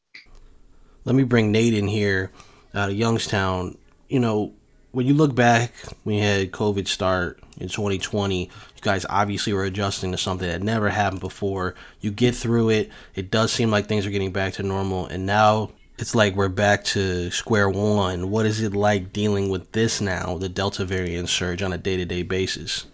Let 1.04 1.16
me 1.16 1.24
bring 1.24 1.52
Nate 1.52 1.74
in 1.74 1.88
here 1.88 2.32
out 2.76 2.90
of 2.90 2.96
Youngstown. 2.96 3.78
You 4.08 4.20
know, 4.20 4.54
when 4.92 5.08
you 5.08 5.16
look 5.16 5.34
back 5.34 5.74
you 6.06 6.20
had 6.20 6.52
COVID 6.52 6.88
start 6.88 7.40
in 7.58 7.70
2020, 7.70 8.44
you 8.44 8.50
guys 8.82 9.06
obviously 9.10 9.52
were 9.52 9.64
adjusting 9.64 10.12
to 10.12 10.18
something 10.18 10.48
that 10.48 10.62
never 10.62 10.90
happened 10.90 11.22
before. 11.22 11.74
You 12.02 12.12
get 12.12 12.36
through 12.36 12.70
it. 12.70 12.92
It 13.16 13.32
does 13.32 13.52
seem 13.52 13.72
like 13.72 13.88
things 13.88 14.06
are 14.06 14.12
getting 14.12 14.32
back 14.32 14.54
to 14.54 14.64
normal. 14.64 15.08
And 15.08 15.26
now 15.26 15.72
it's 16.00 16.16
like 16.16 16.36
we're 16.36 16.50
back 16.50 16.84
to 16.86 17.30
square 17.32 17.70
one. 17.70 18.30
What 18.30 18.46
is 18.46 18.62
it 18.62 18.74
like 18.74 19.12
dealing 19.12 19.50
with 19.50 19.72
this 19.74 20.00
now, 20.00 20.38
the 20.38 20.50
Delta 20.50 20.86
variant 20.86 21.30
surge, 21.30 21.62
on 21.62 21.74
a 21.74 21.78
day 21.78 21.98
to 21.98 22.06
day 22.06 22.24
basis? 22.24 22.86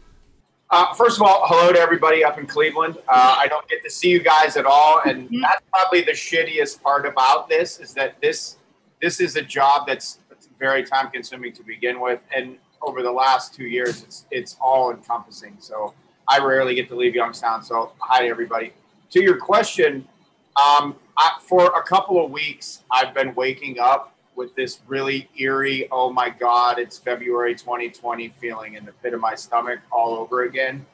Uh, 0.72 0.94
first 0.94 1.18
of 1.18 1.24
all, 1.24 1.44
hello 1.46 1.72
to 1.72 1.80
everybody 1.80 2.24
up 2.24 2.40
in 2.40 2.48
Cleveland. 2.48 2.98
Uh, 3.08 3.36
I 3.40 3.48
don't 3.48 3.68
get 3.70 3.84
to 3.84 3.90
see 3.90 4.10
you 4.10 4.20
guys 4.20 4.58
at 4.58 4.66
all, 4.66 5.02
and 5.06 5.26
mm-hmm. 5.26 5.42
that's 5.42 5.62
probably 5.72 6.02
the 6.02 6.12
shittiest 6.12 6.82
part 6.82 7.06
about 7.06 7.48
this 7.48 7.80
is 7.80 7.94
that 7.94 8.20
this 8.22 8.58
this 9.02 9.20
is 9.20 9.36
a 9.36 9.42
job 9.42 9.86
that's 9.86 10.20
very 10.58 10.84
time 10.84 11.12
consuming 11.12 11.54
to 11.54 11.64
begin 11.64 12.00
with, 12.00 12.22
and 12.36 12.58
over 12.82 13.04
the 13.04 13.12
last 13.12 13.54
two 13.54 13.66
years, 13.66 14.04
it's 14.04 14.26
it's 14.32 14.58
all 14.60 14.92
encompassing. 14.92 15.56
So 15.60 15.94
I 16.28 16.40
rarely 16.40 16.74
get 16.76 16.88
to 16.90 16.96
leave 16.96 17.14
Youngstown. 17.16 17.64
So 17.64 17.92
hi 18.00 18.24
to 18.24 18.28
everybody. 18.28 18.74
To 19.12 19.22
your 19.22 19.38
question, 19.38 20.08
um, 20.56 20.96
I, 21.18 21.32
for 21.42 21.68
a 21.78 21.84
couple 21.84 22.24
of 22.24 22.32
weeks, 22.32 22.84
I've 22.92 23.14
been 23.14 23.34
waking 23.36 23.80
up 23.80 24.16
with 24.36 24.54
this 24.56 24.82
really 24.88 25.30
eerie, 25.38 25.88
oh 25.92 26.12
my 26.12 26.30
God, 26.30 26.78
it's 26.78 26.98
February 26.98 27.56
2020 27.56 28.30
feeling 28.30 28.74
in 28.74 28.86
the 28.86 28.92
pit 28.92 29.14
of 29.14 29.22
my 29.22 29.34
stomach 29.34 29.80
all 29.92 30.16
over 30.16 30.44
again. 30.44 30.86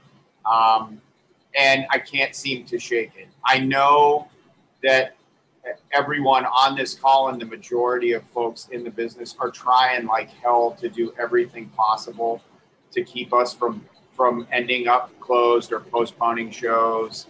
Um, 0.46 1.02
and 1.58 1.86
I 1.90 1.98
can't 1.98 2.36
seem 2.36 2.66
to 2.66 2.80
shake 2.80 3.12
it. 3.18 3.28
I 3.44 3.60
know 3.60 4.28
that 4.84 5.16
everyone 5.92 6.46
on 6.46 6.76
this 6.76 6.96
call 6.96 7.30
and 7.30 7.40
the 7.40 7.46
majority 7.46 8.14
of 8.14 8.24
folks 8.24 8.68
in 8.72 8.84
the 8.84 8.90
business 8.90 9.36
are 9.40 9.52
trying 9.52 10.06
like 10.06 10.30
hell 10.30 10.72
to 10.80 10.90
do 10.90 11.14
everything 11.20 11.70
possible 11.70 12.42
to 12.92 13.04
keep 13.04 13.34
us 13.34 13.54
from 13.54 13.86
from 14.16 14.48
ending 14.52 14.88
up 14.88 15.18
closed 15.20 15.72
or 15.72 15.80
postponing 15.80 16.52
shows 16.52 17.28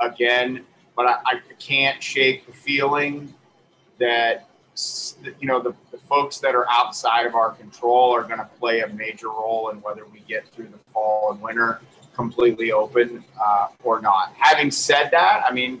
again 0.00 0.64
but 0.96 1.06
I, 1.06 1.16
I 1.26 1.40
can't 1.58 2.02
shake 2.02 2.46
the 2.46 2.52
feeling 2.52 3.32
that 3.98 4.48
you 5.40 5.46
know 5.46 5.60
the, 5.62 5.74
the 5.90 5.98
folks 5.98 6.38
that 6.38 6.54
are 6.54 6.66
outside 6.68 7.26
of 7.26 7.34
our 7.34 7.52
control 7.52 8.12
are 8.12 8.22
going 8.22 8.38
to 8.38 8.48
play 8.58 8.80
a 8.80 8.88
major 8.88 9.28
role 9.28 9.70
in 9.70 9.80
whether 9.80 10.04
we 10.06 10.20
get 10.20 10.48
through 10.48 10.68
the 10.68 10.78
fall 10.92 11.32
and 11.32 11.40
winter 11.40 11.80
completely 12.14 12.72
open 12.72 13.24
uh, 13.40 13.68
or 13.84 14.00
not. 14.00 14.34
Having 14.38 14.70
said 14.70 15.10
that, 15.12 15.44
I 15.46 15.52
mean 15.52 15.80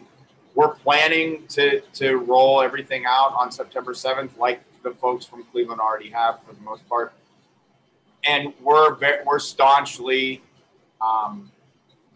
we're 0.54 0.74
planning 0.74 1.46
to 1.48 1.80
to 1.94 2.16
roll 2.16 2.62
everything 2.62 3.04
out 3.06 3.34
on 3.36 3.52
September 3.52 3.92
7th, 3.92 4.36
like 4.38 4.60
the 4.82 4.90
folks 4.90 5.26
from 5.26 5.44
Cleveland 5.44 5.80
already 5.80 6.10
have 6.10 6.42
for 6.42 6.54
the 6.54 6.62
most 6.62 6.88
part, 6.88 7.12
and 8.24 8.52
we're 8.62 8.96
we're 9.24 9.38
staunchly 9.38 10.42
um, 11.00 11.52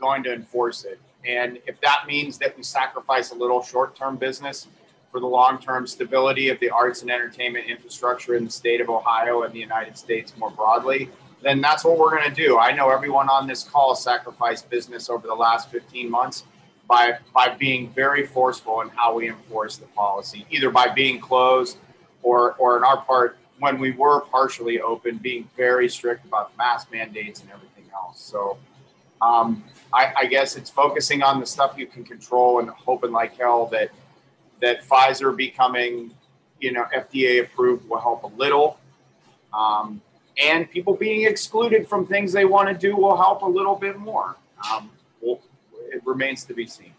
going 0.01 0.23
to 0.23 0.33
enforce 0.33 0.85
it. 0.85 0.99
And 1.25 1.59
if 1.67 1.81
that 1.81 2.05
means 2.07 2.39
that 2.39 2.57
we 2.57 2.63
sacrifice 2.63 3.31
a 3.31 3.35
little 3.35 3.63
short-term 3.63 4.17
business 4.17 4.69
for 5.11 5.21
the 5.21 5.27
long-term 5.27 5.87
stability 5.87 6.49
of 6.49 6.61
the 6.61 6.71
arts 6.71 7.03
and 7.03 7.11
entertainment 7.11 7.67
infrastructure 7.69 8.37
in 8.37 8.45
the 8.45 8.51
state 8.51 8.81
of 8.81 8.89
Ohio 8.89 9.43
and 9.43 9.53
the 9.53 9.59
United 9.59 9.99
States 9.99 10.33
more 10.39 10.51
broadly, 10.51 11.11
then 11.43 11.61
that's 11.61 11.85
what 11.85 11.99
we're 11.99 12.11
going 12.11 12.29
to 12.29 12.35
do. 12.35 12.59
I 12.59 12.73
know 12.73 12.91
everyone 12.91 13.29
on 13.29 13.47
this 13.47 13.65
call 13.65 13.95
sacrificed 13.95 14.71
business 14.71 15.11
over 15.11 15.27
the 15.27 15.35
last 15.35 15.71
15 15.71 16.11
months 16.11 16.45
by 16.89 17.19
by 17.33 17.49
being 17.49 17.91
very 17.91 18.27
forceful 18.27 18.81
in 18.81 18.89
how 18.89 19.15
we 19.15 19.29
enforce 19.29 19.77
the 19.77 19.87
policy, 19.87 20.45
either 20.51 20.71
by 20.71 20.89
being 20.89 21.21
closed 21.21 21.79
or 22.23 22.55
or 22.55 22.77
in 22.77 22.85
our 22.85 22.99
part 22.99 23.39
when 23.61 23.79
we 23.79 23.93
were 23.93 24.21
partially 24.23 24.81
open, 24.81 25.19
being 25.19 25.49
very 25.57 25.89
strict 25.89 26.25
about 26.25 26.57
mask 26.59 26.91
mandates 26.91 27.43
and 27.43 27.51
everything 27.51 27.85
else. 27.95 28.21
So 28.21 28.59
um, 29.23 29.65
I, 29.93 30.13
I, 30.17 30.27
guess 30.27 30.57
it's 30.57 30.71
focusing 30.71 31.23
on 31.23 31.41
the 31.41 31.47
stuff 31.47 31.75
you 31.77 31.87
can 31.87 32.05
control 32.05 32.61
and 32.61 32.71
hoping 32.71 33.13
like 33.13 33.37
hell 33.37 33.67
that 33.67 33.91
that 34.61 34.83
Pfizer 34.83 35.37
becoming 35.37 36.15
you 36.59 36.73
know 36.73 36.85
FDA 36.95 37.43
approved 37.43 37.89
will 37.89 38.01
help 38.01 38.23
a 38.23 38.29
little. 38.29 38.79
Um, 39.53 40.01
and 40.43 40.71
people 40.71 40.95
being 40.95 41.27
excluded 41.27 41.89
from 41.89 42.07
things 42.07 42.33
they 42.33 42.45
want 42.45 42.69
to 42.69 42.75
do 42.75 42.97
will 42.97 43.17
help 43.17 43.43
a 43.43 43.47
little 43.47 43.75
bit 43.75 43.99
more. 43.99 44.37
Um, 44.71 44.91
it 45.23 46.03
remains 46.05 46.45
to 46.45 46.55
be 46.55 46.67
seen. 46.67 46.93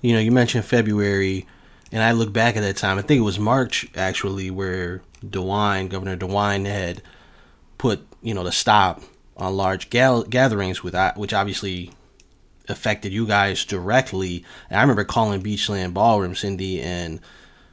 You 0.00 0.14
know, 0.14 0.18
you 0.18 0.32
mentioned 0.32 0.64
February, 0.64 1.46
and 1.92 2.02
I 2.02 2.12
look 2.12 2.32
back 2.32 2.56
at 2.56 2.62
that 2.62 2.76
time. 2.76 2.98
I 2.98 3.02
think 3.02 3.18
it 3.18 3.24
was 3.24 3.38
March 3.38 3.86
actually, 3.94 4.50
where 4.50 5.02
DeWine, 5.24 5.88
Governor 5.88 6.16
DeWine, 6.16 6.66
had 6.66 7.02
put 7.78 8.06
you 8.22 8.34
know 8.34 8.44
the 8.44 8.52
stop 8.52 9.02
on 9.36 9.56
large 9.56 9.90
gal- 9.90 10.24
gatherings 10.24 10.82
with 10.82 10.94
which 11.16 11.32
obviously 11.32 11.90
affected 12.68 13.12
you 13.12 13.26
guys 13.26 13.64
directly. 13.64 14.44
And 14.70 14.78
I 14.78 14.82
remember 14.82 15.04
calling 15.04 15.42
Beachland 15.42 15.94
Ballroom, 15.94 16.34
Cindy, 16.34 16.80
and 16.80 17.20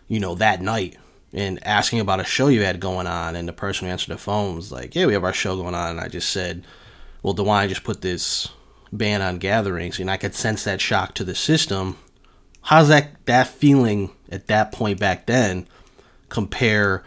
you 0.08 0.20
know 0.20 0.36
that 0.36 0.62
night 0.62 0.98
and 1.32 1.64
asking 1.66 2.00
about 2.00 2.20
a 2.20 2.24
show 2.24 2.48
you 2.48 2.62
had 2.62 2.80
going 2.80 3.06
on, 3.06 3.36
and 3.36 3.48
the 3.48 3.54
person 3.54 3.86
who 3.86 3.92
answered 3.92 4.14
the 4.14 4.18
phone 4.18 4.56
was 4.56 4.72
like, 4.72 4.96
"Yeah, 4.96 5.06
we 5.06 5.14
have 5.14 5.24
our 5.24 5.34
show 5.34 5.56
going 5.56 5.76
on," 5.76 5.92
and 5.92 6.00
I 6.00 6.08
just 6.08 6.30
said, 6.30 6.64
"Well, 7.22 7.36
DeWine 7.36 7.70
just 7.70 7.84
put 7.84 8.02
this 8.02 8.50
ban 8.92 9.22
on 9.22 9.38
gatherings, 9.38 10.00
and 10.00 10.10
I 10.10 10.18
could 10.18 10.34
sense 10.34 10.64
that 10.64 10.82
shock 10.82 11.14
to 11.16 11.24
the 11.24 11.36
system. 11.36 11.98
How's 12.64 12.88
that 12.88 13.26
that 13.26 13.48
feeling 13.48 14.12
at 14.32 14.48
that 14.48 14.72
point 14.72 15.00
back 15.00 15.26
then 15.28 15.68
compare 16.30 17.04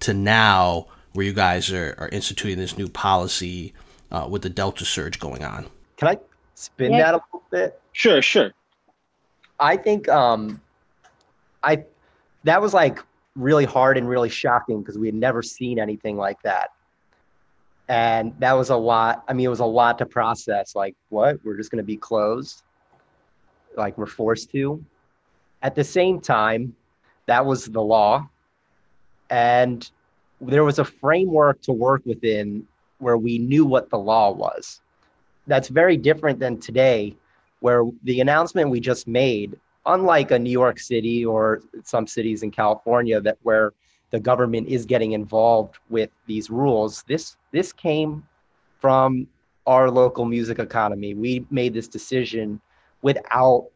to 0.00 0.14
now, 0.14 0.86
where 1.12 1.26
you 1.26 1.32
guys 1.32 1.72
are, 1.72 1.94
are 1.98 2.08
instituting 2.10 2.58
this 2.58 2.78
new 2.78 2.88
policy 2.88 3.72
uh, 4.10 4.26
with 4.28 4.42
the 4.42 4.50
Delta 4.50 4.84
surge 4.84 5.18
going 5.18 5.44
on? 5.44 5.66
Can 5.96 6.08
I 6.08 6.18
spin 6.54 6.92
yeah. 6.92 6.98
that 6.98 7.14
a 7.14 7.20
little 7.26 7.42
bit? 7.50 7.80
Sure, 7.92 8.22
sure. 8.22 8.52
I 9.58 9.76
think 9.76 10.08
um, 10.08 10.60
I 11.62 11.84
that 12.44 12.60
was 12.60 12.74
like 12.74 12.98
really 13.34 13.64
hard 13.64 13.98
and 13.98 14.08
really 14.08 14.28
shocking 14.28 14.80
because 14.80 14.98
we 14.98 15.06
had 15.06 15.14
never 15.14 15.42
seen 15.42 15.78
anything 15.78 16.16
like 16.16 16.40
that 16.42 16.70
and 17.88 18.34
that 18.38 18.52
was 18.54 18.70
a 18.70 18.76
lot 18.76 19.24
i 19.28 19.32
mean 19.32 19.46
it 19.46 19.50
was 19.50 19.60
a 19.60 19.64
lot 19.64 19.98
to 19.98 20.06
process 20.06 20.74
like 20.74 20.96
what 21.10 21.38
we're 21.44 21.56
just 21.56 21.70
going 21.70 21.78
to 21.78 21.84
be 21.86 21.96
closed 21.96 22.62
like 23.76 23.96
we're 23.98 24.06
forced 24.06 24.50
to 24.50 24.82
at 25.62 25.74
the 25.74 25.84
same 25.84 26.20
time 26.20 26.74
that 27.26 27.44
was 27.44 27.66
the 27.66 27.82
law 27.82 28.26
and 29.30 29.90
there 30.40 30.64
was 30.64 30.78
a 30.78 30.84
framework 30.84 31.60
to 31.60 31.72
work 31.72 32.02
within 32.04 32.66
where 32.98 33.16
we 33.16 33.38
knew 33.38 33.64
what 33.64 33.90
the 33.90 33.98
law 33.98 34.30
was 34.30 34.80
that's 35.46 35.68
very 35.68 35.96
different 35.96 36.38
than 36.38 36.58
today 36.58 37.14
where 37.60 37.84
the 38.04 38.20
announcement 38.20 38.70
we 38.70 38.80
just 38.80 39.06
made 39.06 39.58
unlike 39.86 40.30
a 40.30 40.38
new 40.38 40.50
york 40.50 40.78
city 40.78 41.24
or 41.24 41.62
some 41.84 42.06
cities 42.06 42.42
in 42.42 42.50
california 42.50 43.20
that 43.20 43.38
where 43.42 43.72
the 44.10 44.20
government 44.20 44.68
is 44.68 44.86
getting 44.86 45.12
involved 45.12 45.78
with 45.90 46.10
these 46.26 46.50
rules. 46.50 47.02
This 47.08 47.36
this 47.52 47.72
came 47.72 48.24
from 48.80 49.26
our 49.66 49.90
local 49.90 50.24
music 50.24 50.58
economy. 50.58 51.14
We 51.14 51.44
made 51.50 51.74
this 51.74 51.88
decision 51.88 52.60
without 53.02 53.68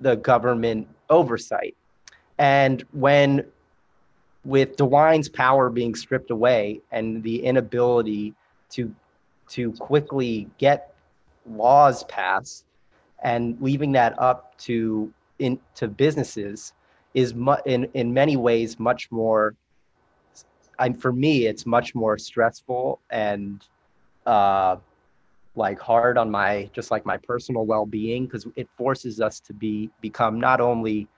the 0.00 0.16
government 0.16 0.88
oversight. 1.08 1.74
And 2.38 2.84
when 2.92 3.44
with 4.44 4.76
DeWine's 4.76 5.28
power 5.28 5.70
being 5.70 5.94
stripped 5.94 6.30
away 6.30 6.80
and 6.90 7.22
the 7.22 7.42
inability 7.44 8.34
to 8.72 8.94
to 9.48 9.72
quickly 9.72 10.48
get 10.58 10.94
laws 11.46 12.04
passed 12.04 12.64
and 13.22 13.56
leaving 13.60 13.92
that 13.92 14.18
up 14.18 14.56
to 14.58 15.12
in 15.38 15.58
to 15.74 15.88
businesses 15.88 16.72
is 17.14 17.34
mu- 17.34 17.62
in 17.66 17.84
in 17.94 18.12
many 18.12 18.36
ways 18.36 18.78
much 18.78 19.10
more 19.10 19.54
I'm 20.78 20.94
for 20.94 21.12
me 21.12 21.46
it's 21.46 21.66
much 21.66 21.94
more 21.94 22.18
stressful 22.18 23.00
and 23.10 23.62
uh 24.26 24.76
like 25.54 25.78
hard 25.78 26.16
on 26.16 26.30
my 26.30 26.70
just 26.72 26.90
like 26.90 27.04
my 27.04 27.18
personal 27.18 27.66
well-being 27.66 28.24
because 28.24 28.46
it 28.56 28.68
forces 28.76 29.20
us 29.20 29.40
to 29.40 29.52
be 29.52 29.90
become 30.00 30.40
not 30.40 30.60
only 30.60 31.08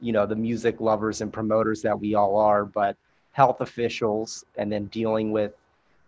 you 0.00 0.12
know 0.12 0.26
the 0.26 0.36
music 0.36 0.80
lovers 0.80 1.20
and 1.20 1.32
promoters 1.32 1.82
that 1.82 1.98
we 1.98 2.14
all 2.14 2.36
are 2.36 2.64
but 2.64 2.96
health 3.32 3.60
officials 3.60 4.44
and 4.56 4.70
then 4.70 4.86
dealing 4.86 5.32
with 5.32 5.52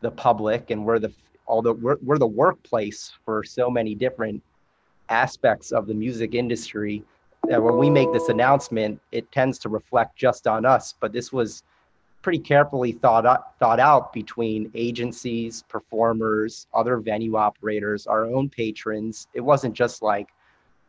the 0.01 0.11
public 0.11 0.71
and 0.71 0.85
we're 0.85 0.99
the 0.99 1.13
although 1.47 1.73
we're, 1.73 1.97
we're 2.03 2.19
the 2.19 2.27
workplace 2.27 3.13
for 3.25 3.43
so 3.43 3.71
many 3.71 3.95
different 3.95 4.43
aspects 5.09 5.73
of 5.73 5.87
the 5.87 5.95
music 5.95 6.35
industry 6.35 7.03
that 7.49 7.63
when 7.63 7.77
we 7.79 7.89
make 7.89 8.13
this 8.13 8.29
announcement 8.29 9.01
it 9.13 9.31
tends 9.33 9.59
to 9.59 9.69
reflect 9.69 10.17
just 10.17 10.47
on 10.47 10.67
us. 10.67 10.95
But 11.01 11.13
this 11.13 11.33
was 11.33 11.63
pretty 12.21 12.41
carefully 12.41 12.93
thought 12.93 13.25
out, 13.25 13.59
thought 13.59 13.81
out 13.81 14.13
between 14.13 14.71
agencies 14.75 15.65
performers 15.69 16.67
other 16.75 16.99
venue 16.99 17.37
operators 17.37 18.07
our 18.07 18.27
own 18.27 18.49
patrons. 18.49 19.29
It 19.35 19.41
wasn't 19.41 19.75
just 19.75 20.03
like 20.03 20.29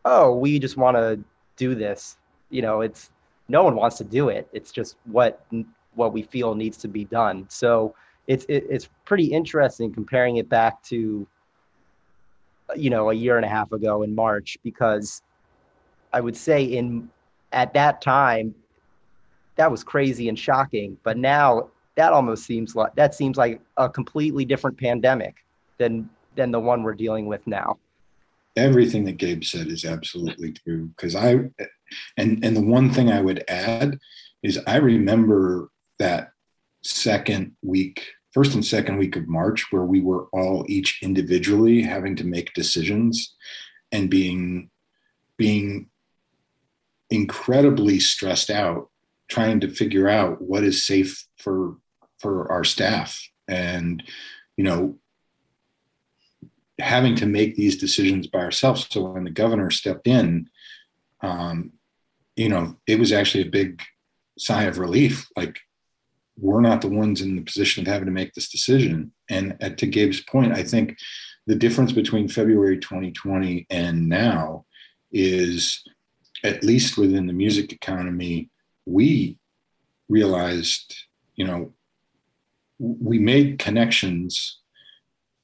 oh 0.05 0.35
we 0.35 0.59
just 0.59 0.77
want 0.77 0.97
to 0.97 1.19
do 1.55 1.75
this. 1.75 2.17
You 2.49 2.61
know 2.61 2.81
it's 2.81 3.11
no 3.47 3.63
one 3.63 3.75
wants 3.75 3.97
to 3.97 4.03
do 4.03 4.29
it. 4.29 4.47
It's 4.53 4.71
just 4.71 4.97
what 5.05 5.43
what 5.95 6.13
we 6.13 6.21
feel 6.21 6.53
needs 6.53 6.77
to 6.77 6.87
be 6.87 7.05
done. 7.05 7.45
So 7.49 7.95
it's 8.29 8.45
it, 8.47 8.67
it's 8.69 8.87
pretty 9.05 9.25
interesting 9.25 9.91
comparing 9.91 10.37
it 10.37 10.47
back 10.47 10.81
to 10.83 11.27
you 12.77 12.89
know 12.89 13.09
a 13.09 13.13
year 13.13 13.35
and 13.35 13.45
a 13.45 13.49
half 13.49 13.71
ago 13.73 14.03
in 14.03 14.15
March 14.15 14.57
because 14.63 15.23
I 16.13 16.21
would 16.21 16.37
say 16.37 16.63
in 16.63 17.09
at 17.51 17.73
that 17.73 18.01
time 18.01 18.53
that 19.55 19.69
was 19.69 19.83
crazy 19.83 20.29
and 20.29 20.39
shocking. 20.39 20.97
But 21.03 21.17
now 21.17 21.69
that 21.95 22.13
almost 22.13 22.45
seems 22.45 22.75
like 22.75 22.93
that 22.95 23.15
seems 23.15 23.35
like 23.35 23.59
a 23.77 23.89
completely 23.89 24.45
different 24.45 24.77
pandemic 24.77 25.43
than 25.79 26.07
than 26.35 26.51
the 26.51 26.59
one 26.59 26.83
we're 26.83 26.93
dealing 26.93 27.25
with 27.25 27.45
now. 27.47 27.79
Everything 28.55 29.05
that 29.05 29.17
gabe 29.17 29.43
said 29.43 29.67
is 29.67 29.85
absolutely 29.85 30.51
true 30.51 30.91
because 30.95 31.15
i 31.15 31.31
and 32.17 32.43
and 32.43 32.57
the 32.57 32.61
one 32.61 32.91
thing 32.91 33.09
i 33.09 33.21
would 33.21 33.43
add 33.47 33.97
is 34.43 34.59
i 34.67 34.75
remember 34.75 35.69
that 35.97 36.31
second 36.81 37.55
week 37.61 38.05
first 38.39 38.55
and 38.55 38.65
second 38.65 38.95
week 38.95 39.17
of 39.17 39.27
March, 39.27 39.65
where 39.69 39.83
we 39.83 39.99
were 39.99 40.27
all 40.31 40.65
each 40.69 40.99
individually 41.03 41.81
having 41.81 42.15
to 42.15 42.23
make 42.23 42.53
decisions 42.53 43.35
and 43.91 44.09
being 44.09 44.69
being 45.35 45.89
incredibly 47.09 47.99
stressed 47.99 48.49
out, 48.49 48.89
trying 49.27 49.59
to 49.59 49.69
figure 49.69 50.07
out 50.07 50.41
what 50.41 50.63
is 50.63 50.87
safe 50.87 51.27
for 51.37 51.75
for 52.19 52.49
our 52.49 52.63
staff, 52.63 53.21
and 53.49 54.01
you 54.55 54.63
know 54.63 54.97
having 56.79 57.15
to 57.15 57.25
make 57.25 57.57
these 57.57 57.77
decisions 57.77 58.25
by 58.25 58.39
ourselves. 58.39 58.87
So 58.89 59.01
when 59.01 59.25
the 59.25 59.31
governor 59.31 59.69
stepped 59.69 60.07
in, 60.07 60.49
um, 61.19 61.73
you 62.37 62.47
know, 62.47 62.77
it 62.87 62.97
was 62.99 63.11
actually 63.11 63.43
a 63.43 63.51
big 63.51 63.81
sigh 64.37 64.63
of 64.63 64.77
relief. 64.77 65.27
Like 65.35 65.59
we're 66.39 66.61
not 66.61 66.81
the 66.81 66.89
ones 66.89 67.21
in 67.21 67.35
the 67.35 67.41
position 67.41 67.81
of 67.81 67.87
having 67.91 68.05
to 68.05 68.11
make 68.11 68.33
this 68.33 68.49
decision. 68.49 69.11
And 69.29 69.57
to 69.59 69.87
Gabe's 69.87 70.21
point, 70.21 70.53
I 70.53 70.63
think 70.63 70.97
the 71.47 71.55
difference 71.55 71.91
between 71.91 72.27
February 72.27 72.77
2020 72.77 73.67
and 73.69 74.07
now 74.07 74.65
is, 75.11 75.83
at 76.43 76.63
least 76.63 76.97
within 76.97 77.27
the 77.27 77.33
music 77.33 77.73
economy, 77.73 78.49
we 78.85 79.37
realized, 80.07 80.95
you 81.35 81.45
know, 81.45 81.73
we 82.77 83.19
made 83.19 83.59
connections. 83.59 84.59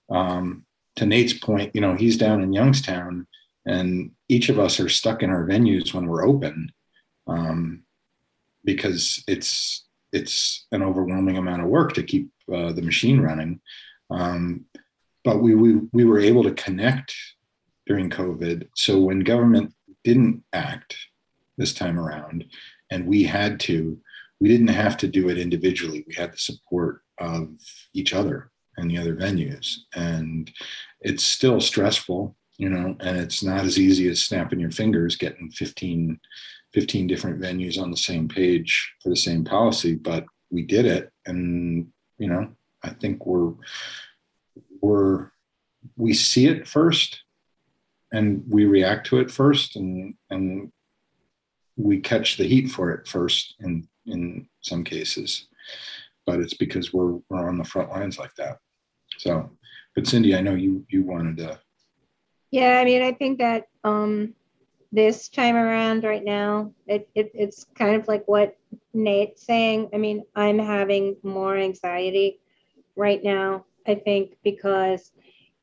Um, 0.10 0.66
to 0.96 1.06
Nate's 1.06 1.34
point, 1.34 1.72
you 1.76 1.82
know, 1.82 1.96
he's 1.96 2.18
down 2.18 2.42
in 2.42 2.54
Youngstown, 2.54 3.28
and 3.66 4.12
each 4.30 4.50
of 4.50 4.60
us 4.60 4.80
are 4.80 4.88
stuck 4.88 5.24
in 5.24 5.30
our 5.30 5.46
venues 5.46 5.94
when 5.94 6.08
we're 6.08 6.26
open 6.26 6.72
um, 7.28 7.84
because 8.64 9.24
it's 9.28 9.85
it's 10.16 10.66
an 10.72 10.82
overwhelming 10.82 11.38
amount 11.38 11.62
of 11.62 11.68
work 11.68 11.94
to 11.94 12.04
keep 12.04 12.30
uh, 12.54 12.72
the 12.72 12.82
machine 12.82 13.20
running. 13.20 13.60
Um, 14.10 14.66
but 15.24 15.42
we, 15.42 15.56
we 15.56 15.82
we 15.92 16.06
were 16.06 16.20
able 16.20 16.44
to 16.44 16.54
connect 16.54 17.14
during 17.86 18.10
COVID. 18.10 18.68
So 18.76 19.00
when 19.00 19.20
government 19.20 19.74
didn't 20.04 20.44
act 20.54 20.96
this 21.58 21.74
time 21.74 22.00
around, 22.00 22.46
and 22.92 23.06
we 23.06 23.24
had 23.24 23.60
to, 23.62 24.00
we 24.40 24.48
didn't 24.48 24.68
have 24.68 24.98
to 24.98 25.08
do 25.08 25.30
it 25.30 25.38
individually. 25.38 26.06
We 26.08 26.14
had 26.14 26.34
the 26.34 26.38
support 26.38 27.02
of 27.20 27.50
each 27.94 28.14
other 28.14 28.52
and 28.78 28.90
the 28.90 28.98
other 28.98 29.16
venues, 29.16 29.78
and 29.96 30.52
it's 31.02 31.24
still 31.26 31.60
stressful, 31.60 32.36
you 32.58 32.70
know, 32.70 32.96
and 33.00 33.18
it's 33.18 33.44
not 33.44 33.66
as 33.66 33.80
easy 33.80 34.08
as 34.08 34.24
snapping 34.24 34.60
your 34.60 34.72
fingers 34.72 35.16
getting 35.16 35.50
15 35.52 36.20
15 36.76 37.08
different 37.08 37.40
venues 37.40 37.82
on 37.82 37.90
the 37.90 37.98
same 37.98 38.28
page 38.28 38.94
for 39.02 39.08
the 39.08 39.16
same 39.16 39.46
policy, 39.46 39.96
but 39.96 40.26
we 40.52 40.62
did 40.62 40.86
it. 40.86 41.10
And, 41.26 41.88
you 42.18 42.28
know, 42.28 42.50
I 42.84 42.90
think 42.90 43.26
we're, 43.26 43.54
we're, 44.82 45.32
we 45.96 46.14
see 46.14 46.48
it 46.48 46.68
first 46.68 47.24
and 48.12 48.44
we 48.50 48.66
react 48.66 49.08
to 49.08 49.20
it 49.20 49.32
first 49.32 49.78
and, 49.78 50.16
and 50.30 50.70
we 51.78 52.02
catch 52.02 52.36
the 52.36 52.44
heat 52.44 52.68
for 52.68 52.92
it 52.92 53.08
first 53.08 53.56
in, 53.62 53.88
in 54.06 54.46
some 54.60 54.84
cases, 54.84 55.48
but 56.26 56.42
it's 56.42 56.56
because 56.56 56.92
we're, 56.92 57.20
we're 57.30 57.48
on 57.48 57.58
the 57.58 57.64
front 57.64 57.90
lines 57.90 58.20
like 58.20 58.36
that. 58.36 58.58
So, 59.18 59.50
but 59.96 60.08
Cindy, 60.08 60.36
I 60.36 60.42
know 60.42 60.56
you, 60.56 60.86
you 60.90 61.04
wanted 61.04 61.38
to. 61.38 61.58
Yeah. 62.52 62.80
I 62.80 62.84
mean, 62.84 63.02
I 63.02 63.14
think 63.14 63.40
that, 63.40 63.68
um, 63.86 64.34
this 64.96 65.28
time 65.28 65.56
around 65.58 66.06
right 66.06 66.24
now 66.24 66.72
it, 66.88 67.10
it 67.16 67.30
it's 67.34 67.66
kind 67.76 67.96
of 67.96 68.08
like 68.08 68.24
what 68.28 68.58
nate's 68.94 69.46
saying. 69.46 69.90
I 69.94 69.98
mean 69.98 70.24
i'm 70.36 70.58
having 70.58 71.18
more 71.22 71.58
anxiety 71.58 72.40
right 72.96 73.22
now 73.24 73.66
i 73.86 73.96
think 73.96 74.38
because 74.44 75.12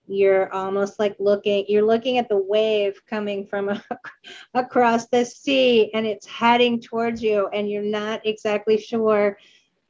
you're 0.07 0.53
almost 0.53 0.99
like 0.99 1.17
looking 1.19 1.65
you're 1.67 1.87
looking 1.87 2.19
at 2.19 2.29
the 2.29 2.37
wave 2.37 3.01
coming 3.07 3.47
from 3.47 3.71
a, 3.71 3.83
across 4.55 5.07
the 5.07 5.25
sea 5.25 5.91
and 5.95 6.07
it's 6.07 6.27
heading 6.27 6.79
towards 6.81 7.23
you 7.23 7.49
and 7.55 7.71
you're 7.71 7.83
not 7.83 8.21
exactly 8.27 8.77
sure 8.77 9.39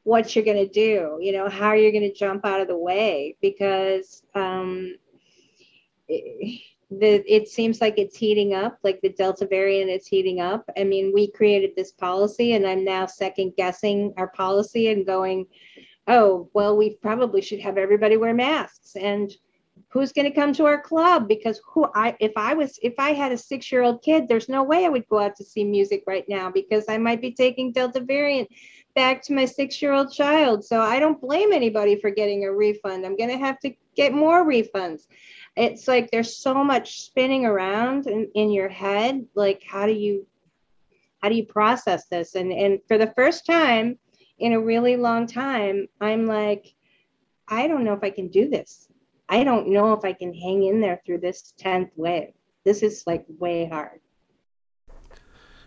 what 0.05 0.37
you're 0.37 0.45
going 0.45 0.57
to 0.57 0.69
do 0.69 1.19
you 1.21 1.33
know 1.33 1.49
how 1.49 1.73
you're 1.73 1.91
going 1.91 2.03
to 2.03 2.15
jump 2.15 2.45
out 2.45 2.61
of 2.61 2.69
the 2.69 2.77
way 2.77 3.37
because 3.41 4.23
um, 4.35 4.95
it, 6.07 6.61
the 6.99 7.23
it 7.33 7.49
seems 7.49 7.81
like 7.81 7.99
it's 7.99 8.17
heating 8.17 8.55
up 8.55 8.79
like 8.83 9.01
the 9.01 9.09
delta 9.09 9.47
variant 9.47 9.91
is 9.91 10.07
heating 10.07 10.41
up. 10.41 10.69
I 10.77 10.85
mean 10.85 11.13
we 11.15 11.31
created 11.31 11.71
this 11.77 11.93
policy 11.93 12.55
and 12.55 12.67
i'm 12.67 12.85
now 12.85 13.07
second 13.07 13.55
guessing 13.57 14.13
our 14.17 14.29
policy 14.29 14.89
and 14.89 15.07
going 15.07 15.47
oh 16.07 16.49
well 16.53 16.77
we 16.77 16.97
probably 16.97 17.41
should 17.41 17.61
have 17.61 17.79
everybody 17.79 18.17
wear 18.17 18.35
masks. 18.35 18.97
And 18.97 19.33
who's 19.89 20.13
going 20.13 20.31
to 20.31 20.35
come 20.35 20.53
to 20.55 20.67
our 20.67 20.81
club? 20.81 21.29
Because 21.29 21.61
who 21.67 21.87
i 21.95 22.17
if 22.21 22.33
i 22.37 22.55
was 22.55 22.79
if 22.83 22.95
i 22.99 23.13
had 23.13 23.33
a 23.33 23.39
six 23.39 23.71
year 23.71 23.83
old 23.83 24.03
kid 24.03 24.29
there's 24.29 24.49
no 24.49 24.63
way 24.63 24.85
i 24.85 24.89
would 24.89 25.09
go 25.09 25.19
out 25.19 25.37
to 25.37 25.45
see 25.45 25.65
music 25.65 26.03
right 26.07 26.25
now 26.29 26.51
because 26.51 26.85
i 26.89 26.99
might 26.99 27.21
be 27.21 27.33
taking 27.33 27.73
delta 27.73 28.01
variant 28.01 28.49
back 28.95 29.23
to 29.23 29.33
my 29.33 29.47
six 29.47 29.81
year 29.81 29.93
old 29.93 30.13
child. 30.13 30.65
So 30.65 30.81
i 30.81 30.99
don't 30.99 31.21
blame 31.21 31.53
anybody 31.53 31.99
for 32.01 32.11
getting 32.11 32.45
a 32.45 32.53
refund. 32.53 33.07
I'm 33.07 33.17
going 33.17 33.31
to 33.31 33.39
have 33.39 33.59
to 33.61 33.73
get 33.95 34.13
more 34.13 34.45
refunds 34.45 35.07
it's 35.57 35.87
like 35.87 36.11
there's 36.11 36.37
so 36.37 36.65
much 36.65 37.03
spinning 37.03 37.45
around 37.45 38.07
in, 38.07 38.31
in 38.35 38.51
your 38.51 38.69
head 38.69 39.25
like 39.35 39.62
how 39.69 39.87
do 39.87 39.93
you 39.93 40.27
how 41.23 41.29
do 41.29 41.37
you 41.37 41.47
process 41.47 42.07
this? 42.07 42.35
And 42.35 42.53
and 42.53 42.81
for 42.88 42.99
the 42.99 43.12
first 43.15 43.47
time 43.47 43.99
in 44.38 44.55
a 44.55 44.61
really 44.61 44.97
long 44.97 45.27
time 45.27 45.87
i'm 46.01 46.27
like 46.27 46.75
i 47.47 47.69
don't 47.69 47.85
know 47.85 47.93
if 47.93 48.03
i 48.03 48.11
can 48.11 48.29
do 48.29 48.49
this. 48.49 48.88
I 49.29 49.45
don't 49.45 49.69
know 49.69 49.93
if 49.93 50.05
i 50.05 50.12
can 50.12 50.35
hang 50.35 50.65
in 50.65 50.81
there 50.81 51.01
through 51.05 51.19
this 51.19 51.55
10th 51.61 51.91
wave. 51.97 52.33
This 52.65 52.83
is 52.83 53.05
like 53.07 53.25
way 53.38 53.67
hard. 53.67 54.01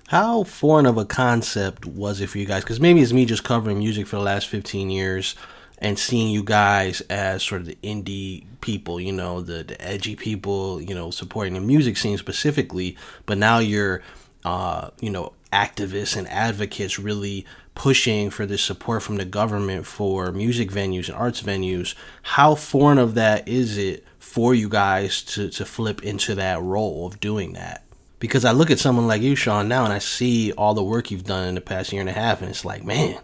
How 0.10 0.44
foreign 0.44 0.86
of 0.86 0.98
a 0.98 1.06
concept 1.06 1.86
was 1.86 2.22
it 2.22 2.28
for 2.28 2.38
you 2.38 2.46
guys? 2.46 2.64
Because 2.64 2.80
maybe 2.80 3.02
it's 3.02 3.12
me 3.12 3.26
just 3.26 3.44
covering 3.44 3.80
music 3.80 4.06
for 4.06 4.18
the 4.18 4.22
last 4.22 4.48
15 4.48 4.92
years 4.92 5.36
and 5.80 6.00
seeing 6.00 6.30
you 6.30 6.44
guys 6.44 7.02
as 7.02 7.44
sort 7.44 7.62
of 7.62 7.68
the 7.68 7.78
indie 7.84 8.46
people, 8.62 9.00
you 9.00 9.12
know, 9.12 9.42
the, 9.42 9.64
the 9.64 9.82
edgy 9.82 10.16
people, 10.16 10.82
you 10.82 10.96
know, 10.96 11.12
supporting 11.12 11.54
the 11.54 11.60
music 11.60 11.98
scene 11.98 12.18
specifically, 12.18 12.98
but 13.26 13.38
now 13.38 13.60
you're, 13.60 14.02
uh, 14.44 14.90
you 15.00 15.10
know, 15.10 15.34
activists 15.52 16.16
and 16.18 16.28
advocates 16.30 17.00
really 17.00 17.46
pushing 17.76 18.30
for 18.30 18.46
this 18.46 18.64
support 18.64 19.04
from 19.04 19.18
the 19.18 19.26
government 19.26 19.86
for 19.86 20.32
music 20.32 20.72
venues 20.72 21.08
and 21.08 21.18
arts 21.18 21.42
venues. 21.42 21.94
How 22.24 22.56
foreign 22.56 22.98
of 22.98 23.16
that 23.16 23.48
is 23.48 23.78
it 23.78 24.06
for 24.18 24.56
you 24.56 24.70
guys 24.70 25.22
to, 25.24 25.50
to 25.50 25.66
flip 25.66 26.04
into 26.04 26.36
that 26.36 26.62
role 26.62 27.06
of 27.06 27.20
doing 27.20 27.54
that? 27.54 27.84
Because 28.20 28.46
I 28.46 28.54
look 28.54 28.72
at 28.72 28.80
someone 28.80 29.08
like 29.08 29.22
you, 29.22 29.36
Sean, 29.36 29.68
now 29.68 29.84
and 29.84 29.94
I 29.94 30.00
see 30.00 30.54
all 30.54 30.74
the 30.74 30.84
work 30.84 31.12
you've 31.12 31.26
done 31.26 31.50
in 31.50 31.56
the 31.56 31.62
past 31.62 31.92
year 31.92 32.00
and 32.00 32.10
a 32.10 32.14
half, 32.14 32.42
and 32.42 32.50
it's 32.50 32.66
like, 32.66 32.84
man, 32.84 33.20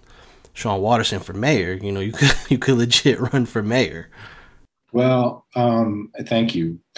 Sean 0.53 0.81
Watterson 0.81 1.19
for 1.19 1.33
mayor, 1.33 1.73
you 1.73 1.91
know, 1.91 1.99
you 1.99 2.11
could 2.11 2.31
you 2.49 2.57
could 2.57 2.77
legit 2.77 3.19
run 3.19 3.45
for 3.45 3.61
mayor. 3.61 4.09
Well, 4.93 5.45
um, 5.55 6.11
thank 6.25 6.53
you 6.53 6.79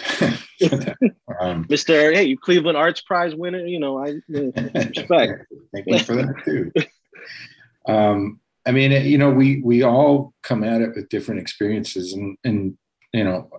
um, 1.40 1.64
Mr. 1.66 2.12
Hey, 2.12 2.24
you 2.24 2.38
Cleveland 2.38 2.76
Arts 2.76 3.00
Prize 3.00 3.34
winner, 3.34 3.64
you 3.66 3.78
know, 3.78 3.98
I 3.98 4.14
respect. 4.28 5.46
thank 5.72 5.86
you 5.86 5.98
for 6.00 6.16
that 6.16 6.34
too. 6.44 6.72
Um, 7.86 8.40
I 8.66 8.72
mean, 8.72 8.92
you 8.92 9.18
know, 9.18 9.30
we 9.30 9.60
we 9.62 9.82
all 9.82 10.32
come 10.42 10.64
at 10.64 10.80
it 10.80 10.94
with 10.94 11.08
different 11.08 11.40
experiences, 11.40 12.14
and 12.14 12.36
and 12.44 12.78
you 13.12 13.24
know, 13.24 13.50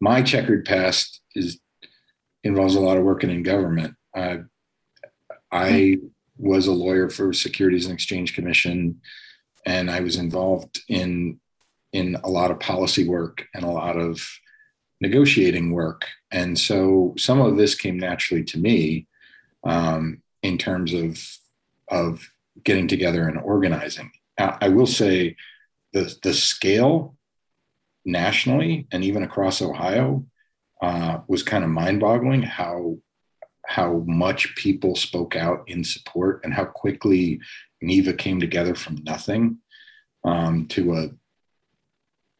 my 0.00 0.22
checkered 0.22 0.64
past 0.64 1.20
is 1.34 1.58
involves 2.44 2.76
a 2.76 2.80
lot 2.80 2.96
of 2.96 3.04
working 3.04 3.30
in 3.30 3.42
government. 3.42 3.94
I 4.14 4.40
I 5.50 5.98
was 6.38 6.66
a 6.66 6.72
lawyer 6.72 7.10
for 7.10 7.32
Securities 7.32 7.86
and 7.86 7.94
Exchange 7.94 8.34
Commission, 8.34 9.00
and 9.66 9.90
I 9.90 10.00
was 10.00 10.16
involved 10.16 10.80
in 10.88 11.40
in 11.92 12.16
a 12.22 12.28
lot 12.28 12.50
of 12.50 12.60
policy 12.60 13.08
work 13.08 13.46
and 13.54 13.64
a 13.64 13.70
lot 13.70 13.96
of 13.96 14.20
negotiating 15.00 15.72
work. 15.72 16.06
And 16.30 16.58
so 16.58 17.14
some 17.16 17.40
of 17.40 17.56
this 17.56 17.74
came 17.74 17.98
naturally 17.98 18.44
to 18.44 18.58
me 18.58 19.06
um, 19.64 20.22
in 20.42 20.58
terms 20.58 20.92
of 20.92 21.18
of 21.88 22.28
getting 22.64 22.88
together 22.88 23.26
and 23.26 23.38
organizing. 23.38 24.10
I 24.38 24.68
will 24.68 24.86
say 24.86 25.36
the 25.92 26.14
the 26.22 26.34
scale 26.34 27.16
nationally 28.04 28.86
and 28.92 29.04
even 29.04 29.22
across 29.22 29.60
Ohio 29.60 30.24
uh, 30.80 31.18
was 31.26 31.42
kind 31.42 31.64
of 31.64 31.70
mind-boggling 31.70 32.42
how 32.42 32.96
how 33.68 34.02
much 34.06 34.56
people 34.56 34.96
spoke 34.96 35.36
out 35.36 35.62
in 35.66 35.84
support 35.84 36.40
and 36.42 36.54
how 36.54 36.64
quickly 36.64 37.38
NEVA 37.82 38.14
came 38.14 38.40
together 38.40 38.74
from 38.74 39.04
nothing 39.04 39.58
um, 40.24 40.66
to 40.68 40.94
a 40.94 41.10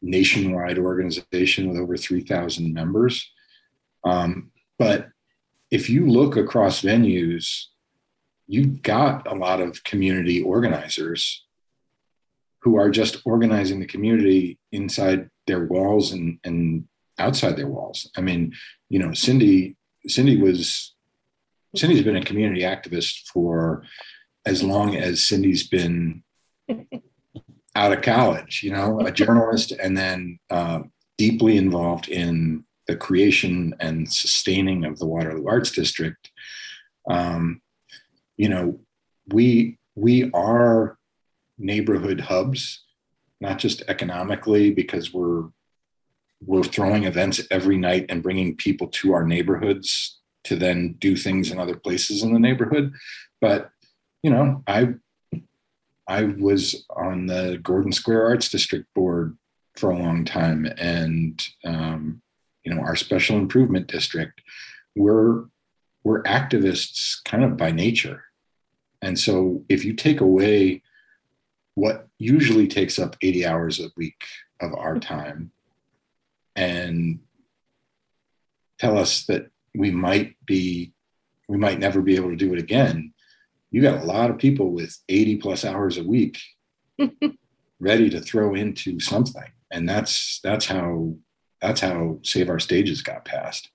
nationwide 0.01 0.79
organization 0.79 1.69
with 1.69 1.77
over 1.77 1.95
3,000 1.95 2.73
members. 2.73 3.31
Um, 4.03 4.51
but 4.79 5.09
if 5.69 5.87
you 5.87 6.07
look 6.07 6.35
across 6.35 6.81
venues, 6.81 7.65
you've 8.47 8.81
got 8.81 9.31
a 9.31 9.35
lot 9.35 9.61
of 9.61 9.83
community 9.83 10.41
organizers 10.41 11.45
who 12.61 12.75
are 12.75 12.89
just 12.89 13.21
organizing 13.23 13.79
the 13.79 13.85
community 13.85 14.57
inside 14.71 15.29
their 15.45 15.65
walls 15.65 16.11
and, 16.11 16.39
and 16.43 16.85
outside 17.19 17.55
their 17.55 17.67
walls. 17.67 18.09
I 18.17 18.21
mean, 18.21 18.53
you 18.89 18.97
know, 18.97 19.13
Cindy, 19.13 19.77
Cindy 20.07 20.41
was, 20.41 20.95
Cindy's 21.75 22.03
been 22.03 22.15
a 22.15 22.23
community 22.23 22.61
activist 22.61 23.27
for 23.27 23.83
as 24.45 24.63
long 24.63 24.95
as 24.95 25.23
Cindy's 25.23 25.67
been 25.67 26.23
out 27.75 27.93
of 27.93 28.01
college, 28.01 28.61
you 28.63 28.71
know, 28.71 28.99
a 29.01 29.11
journalist, 29.11 29.71
and 29.71 29.97
then 29.97 30.39
uh, 30.49 30.81
deeply 31.17 31.57
involved 31.57 32.09
in 32.09 32.63
the 32.87 32.95
creation 32.95 33.75
and 33.79 34.11
sustaining 34.11 34.85
of 34.85 34.97
the 34.97 35.05
Waterloo 35.05 35.47
Arts 35.47 35.71
District. 35.71 36.31
Um, 37.09 37.61
you 38.37 38.49
know, 38.49 38.79
we 39.27 39.77
we 39.95 40.31
are 40.31 40.97
neighborhood 41.57 42.21
hubs, 42.21 42.83
not 43.39 43.59
just 43.59 43.83
economically 43.87 44.71
because 44.71 45.13
we're 45.13 45.49
we're 46.41 46.63
throwing 46.63 47.03
events 47.03 47.41
every 47.51 47.77
night 47.77 48.05
and 48.09 48.23
bringing 48.23 48.55
people 48.55 48.87
to 48.87 49.13
our 49.13 49.25
neighborhoods 49.25 50.18
to 50.45 50.55
then 50.55 50.93
do 50.99 51.15
things 51.15 51.51
in 51.51 51.59
other 51.59 51.75
places 51.75 52.23
in 52.23 52.33
the 52.33 52.39
neighborhood, 52.39 52.93
but 53.41 53.71
you 54.23 54.29
know, 54.29 54.63
I 54.67 54.95
I 56.07 56.23
was 56.23 56.85
on 56.89 57.27
the 57.27 57.59
Gordon 57.61 57.91
Square 57.91 58.25
Arts 58.25 58.49
District 58.49 58.91
Board 58.93 59.37
for 59.75 59.91
a 59.91 59.97
long 59.97 60.25
time, 60.25 60.65
and 60.77 61.41
um, 61.63 62.21
you 62.63 62.73
know 62.73 62.81
our 62.81 62.95
Special 62.95 63.37
Improvement 63.37 63.87
District. 63.87 64.41
We're 64.95 65.45
we're 66.03 66.23
activists 66.23 67.23
kind 67.23 67.43
of 67.43 67.57
by 67.57 67.71
nature, 67.71 68.23
and 69.01 69.17
so 69.17 69.63
if 69.69 69.85
you 69.85 69.93
take 69.93 70.21
away 70.21 70.81
what 71.75 72.07
usually 72.17 72.67
takes 72.67 72.99
up 72.99 73.15
80 73.21 73.45
hours 73.45 73.79
a 73.79 73.89
week 73.95 74.25
of 74.59 74.73
our 74.73 74.99
time 74.99 75.51
and 76.55 77.19
tell 78.79 78.97
us 78.97 79.25
that 79.27 79.49
we 79.75 79.91
might 79.91 80.35
be 80.45 80.93
we 81.47 81.57
might 81.57 81.79
never 81.79 82.01
be 82.01 82.15
able 82.15 82.29
to 82.29 82.35
do 82.35 82.53
it 82.53 82.59
again. 82.59 83.13
You 83.71 83.81
got 83.81 84.01
a 84.01 84.05
lot 84.05 84.29
of 84.29 84.37
people 84.37 84.71
with 84.71 84.95
80 85.09 85.37
plus 85.37 85.65
hours 85.65 85.97
a 85.97 86.03
week 86.03 86.39
ready 87.79 88.09
to 88.11 88.21
throw 88.21 88.53
into 88.53 88.99
something. 88.99 89.51
And 89.71 89.87
that's 89.87 90.39
that's 90.43 90.65
how 90.65 91.15
that's 91.61 91.81
how 91.81 92.19
save 92.23 92.49
our 92.49 92.59
stages 92.59 93.01
got 93.01 93.25
passed. 93.25 93.69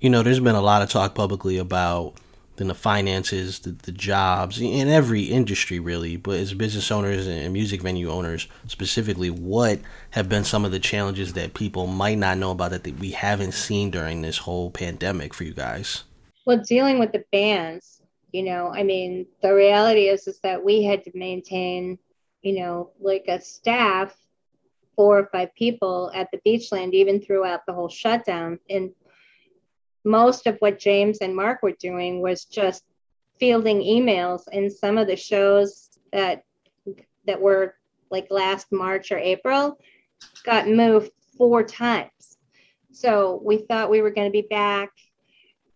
You 0.00 0.10
know 0.10 0.22
there's 0.22 0.40
been 0.40 0.54
a 0.54 0.62
lot 0.62 0.82
of 0.82 0.90
talk 0.90 1.14
publicly 1.14 1.58
about 1.58 2.14
the 2.56 2.74
finances 2.74 3.58
the, 3.60 3.70
the 3.70 3.92
jobs 3.92 4.60
in 4.60 4.88
every 4.88 5.22
industry 5.22 5.78
really 5.78 6.16
but 6.16 6.38
as 6.38 6.54
business 6.54 6.90
owners 6.90 7.26
and 7.26 7.52
music 7.52 7.82
venue 7.82 8.10
owners 8.10 8.46
specifically 8.66 9.30
what 9.30 9.80
have 10.10 10.28
been 10.28 10.44
some 10.44 10.64
of 10.64 10.70
the 10.70 10.78
challenges 10.78 11.32
that 11.32 11.54
people 11.54 11.86
might 11.86 12.18
not 12.18 12.38
know 12.38 12.52
about 12.52 12.70
that, 12.70 12.84
that 12.84 12.98
we 12.98 13.10
haven't 13.10 13.52
seen 13.52 13.90
during 13.90 14.22
this 14.22 14.38
whole 14.38 14.70
pandemic 14.70 15.34
for 15.34 15.44
you 15.44 15.52
guys? 15.52 16.04
Well 16.46 16.62
dealing 16.62 16.98
with 16.98 17.12
the 17.12 17.24
bands 17.32 17.94
you 18.34 18.42
know 18.42 18.70
i 18.74 18.82
mean 18.82 19.26
the 19.42 19.54
reality 19.54 20.08
is 20.08 20.26
is 20.26 20.40
that 20.40 20.62
we 20.62 20.82
had 20.82 21.04
to 21.04 21.10
maintain 21.14 21.96
you 22.42 22.58
know 22.58 22.90
like 23.00 23.24
a 23.28 23.40
staff 23.40 24.12
four 24.96 25.20
or 25.20 25.28
five 25.32 25.54
people 25.54 26.10
at 26.14 26.28
the 26.32 26.40
beachland 26.44 26.92
even 26.92 27.20
throughout 27.20 27.64
the 27.64 27.72
whole 27.72 27.88
shutdown 27.88 28.58
and 28.68 28.90
most 30.04 30.46
of 30.46 30.56
what 30.58 30.78
james 30.78 31.18
and 31.20 31.34
mark 31.34 31.62
were 31.62 31.74
doing 31.80 32.20
was 32.20 32.44
just 32.44 32.84
fielding 33.38 33.80
emails 33.80 34.42
and 34.52 34.72
some 34.72 34.98
of 34.98 35.06
the 35.06 35.16
shows 35.16 35.98
that 36.12 36.44
that 37.26 37.40
were 37.40 37.74
like 38.10 38.26
last 38.30 38.70
march 38.70 39.10
or 39.10 39.18
april 39.18 39.78
got 40.44 40.68
moved 40.68 41.10
four 41.36 41.62
times 41.62 42.38
so 42.92 43.40
we 43.44 43.58
thought 43.58 43.90
we 43.90 44.02
were 44.02 44.10
going 44.10 44.28
to 44.28 44.42
be 44.42 44.46
back 44.48 44.90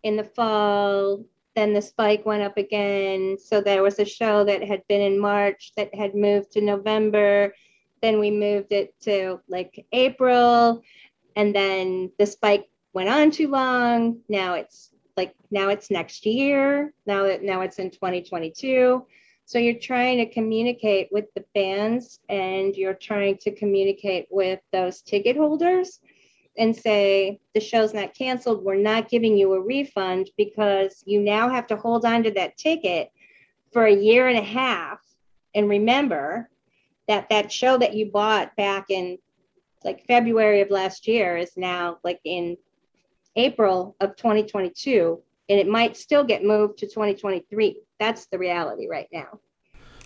in 0.03 0.15
the 0.15 0.23
fall 0.23 1.23
then 1.59 1.73
the 1.73 1.81
spike 1.81 2.25
went 2.25 2.41
up 2.41 2.57
again. 2.57 3.37
So 3.37 3.59
there 3.59 3.83
was 3.83 3.99
a 3.99 4.05
show 4.05 4.45
that 4.45 4.63
had 4.63 4.81
been 4.87 5.01
in 5.01 5.19
March 5.19 5.73
that 5.75 5.93
had 5.93 6.15
moved 6.15 6.53
to 6.53 6.61
November. 6.61 7.53
Then 8.01 8.17
we 8.17 8.31
moved 8.31 8.71
it 8.71 8.93
to 9.01 9.41
like 9.49 9.85
April. 9.91 10.81
And 11.35 11.53
then 11.53 12.11
the 12.17 12.25
spike 12.25 12.69
went 12.93 13.09
on 13.09 13.31
too 13.31 13.47
long. 13.47 14.19
Now 14.29 14.53
it's 14.53 14.91
like 15.17 15.35
now 15.51 15.69
it's 15.69 15.91
next 15.91 16.25
year. 16.25 16.93
Now 17.05 17.23
that 17.23 17.43
now 17.43 17.61
it's 17.61 17.79
in 17.79 17.91
2022. 17.91 19.05
So 19.45 19.57
you're 19.57 19.79
trying 19.79 20.19
to 20.19 20.31
communicate 20.31 21.09
with 21.11 21.25
the 21.35 21.43
fans 21.55 22.19
and 22.29 22.75
you're 22.75 22.93
trying 22.93 23.37
to 23.39 23.51
communicate 23.51 24.27
with 24.29 24.59
those 24.71 25.01
ticket 25.01 25.35
holders 25.35 25.99
and 26.57 26.75
say 26.75 27.39
the 27.55 27.59
show's 27.59 27.93
not 27.93 28.13
canceled, 28.13 28.63
we're 28.63 28.75
not 28.75 29.09
giving 29.09 29.37
you 29.37 29.53
a 29.53 29.61
refund 29.61 30.29
because 30.37 31.03
you 31.05 31.21
now 31.21 31.49
have 31.49 31.65
to 31.67 31.77
hold 31.77 32.05
on 32.05 32.21
to 32.23 32.31
that 32.31 32.57
ticket 32.57 33.11
for 33.71 33.85
a 33.85 33.95
year 33.95 34.27
and 34.27 34.37
a 34.37 34.43
half. 34.43 34.99
And 35.55 35.69
remember 35.69 36.49
that 37.07 37.29
that 37.29 37.51
show 37.51 37.77
that 37.77 37.95
you 37.95 38.11
bought 38.11 38.55
back 38.55 38.85
in 38.89 39.17
like 39.83 40.05
February 40.05 40.61
of 40.61 40.69
last 40.69 41.07
year 41.07 41.37
is 41.37 41.57
now 41.57 41.97
like 42.03 42.19
in 42.23 42.57
April 43.35 43.95
of 43.99 44.15
2022, 44.15 45.19
and 45.49 45.59
it 45.59 45.67
might 45.67 45.97
still 45.97 46.23
get 46.23 46.43
moved 46.43 46.79
to 46.79 46.85
2023. 46.85 47.79
That's 47.99 48.25
the 48.27 48.37
reality 48.37 48.87
right 48.87 49.07
now. 49.11 49.39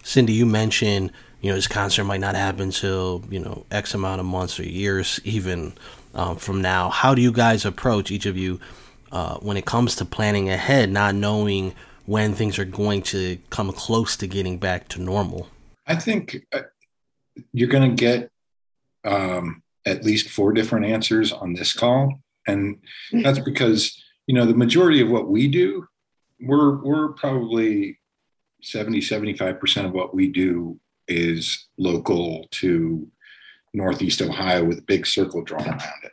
Cindy, 0.04 0.34
you 0.34 0.46
mentioned, 0.46 1.12
you 1.42 1.50
know, 1.50 1.56
this 1.56 1.68
concert 1.68 2.04
might 2.04 2.20
not 2.20 2.36
happen 2.36 2.72
till, 2.72 3.24
you 3.30 3.40
know, 3.40 3.66
X 3.72 3.94
amount 3.94 4.20
of 4.20 4.26
months 4.26 4.60
or 4.60 4.64
years 4.64 5.20
even 5.24 5.74
um, 6.14 6.36
from 6.36 6.62
now. 6.62 6.90
How 6.90 7.16
do 7.16 7.22
you 7.22 7.32
guys 7.32 7.66
approach 7.66 8.12
each 8.12 8.26
of 8.26 8.38
you 8.38 8.60
uh, 9.12 9.36
when 9.38 9.58
it 9.58 9.66
comes 9.66 9.96
to 9.98 10.06
planning 10.06 10.50
ahead, 10.50 10.92
not 10.92 11.16
knowing 11.16 11.74
when 12.06 12.34
things 12.34 12.60
are 12.60 12.66
going 12.66 13.02
to 13.02 13.38
come 13.50 13.72
close 13.72 14.18
to 14.18 14.28
getting 14.28 14.58
back 14.58 14.90
to 14.90 15.02
normal? 15.02 15.48
I 15.88 15.96
think 15.96 16.46
uh, 16.52 16.62
you're 17.54 17.70
going 17.70 17.90
to 17.90 17.96
get 17.96 18.30
um, 19.06 19.62
at 19.86 20.04
least 20.04 20.30
four 20.30 20.54
different 20.54 20.86
answers 20.86 21.32
on 21.32 21.54
this 21.54 21.74
call, 21.74 22.20
and 22.48 22.78
that's 23.12 23.40
because 23.40 24.02
you 24.28 24.36
know 24.36 24.46
the 24.46 24.56
majority 24.56 25.02
of 25.02 25.10
what 25.10 25.28
we 25.28 25.48
do, 25.48 25.88
we're 26.42 26.84
we're 26.84 27.10
probably 27.14 28.00
70, 28.64 29.02
75% 29.02 29.86
of 29.86 29.92
what 29.92 30.14
we 30.16 30.30
do 30.30 30.80
is 31.08 31.68
local 31.78 32.48
to 32.52 33.08
Northeast 33.74 34.22
Ohio 34.22 34.64
with 34.64 34.80
a 34.80 34.84
big 34.84 35.06
circle 35.06 35.44
drawn 35.44 35.68
around 35.68 36.04
it. 36.04 36.12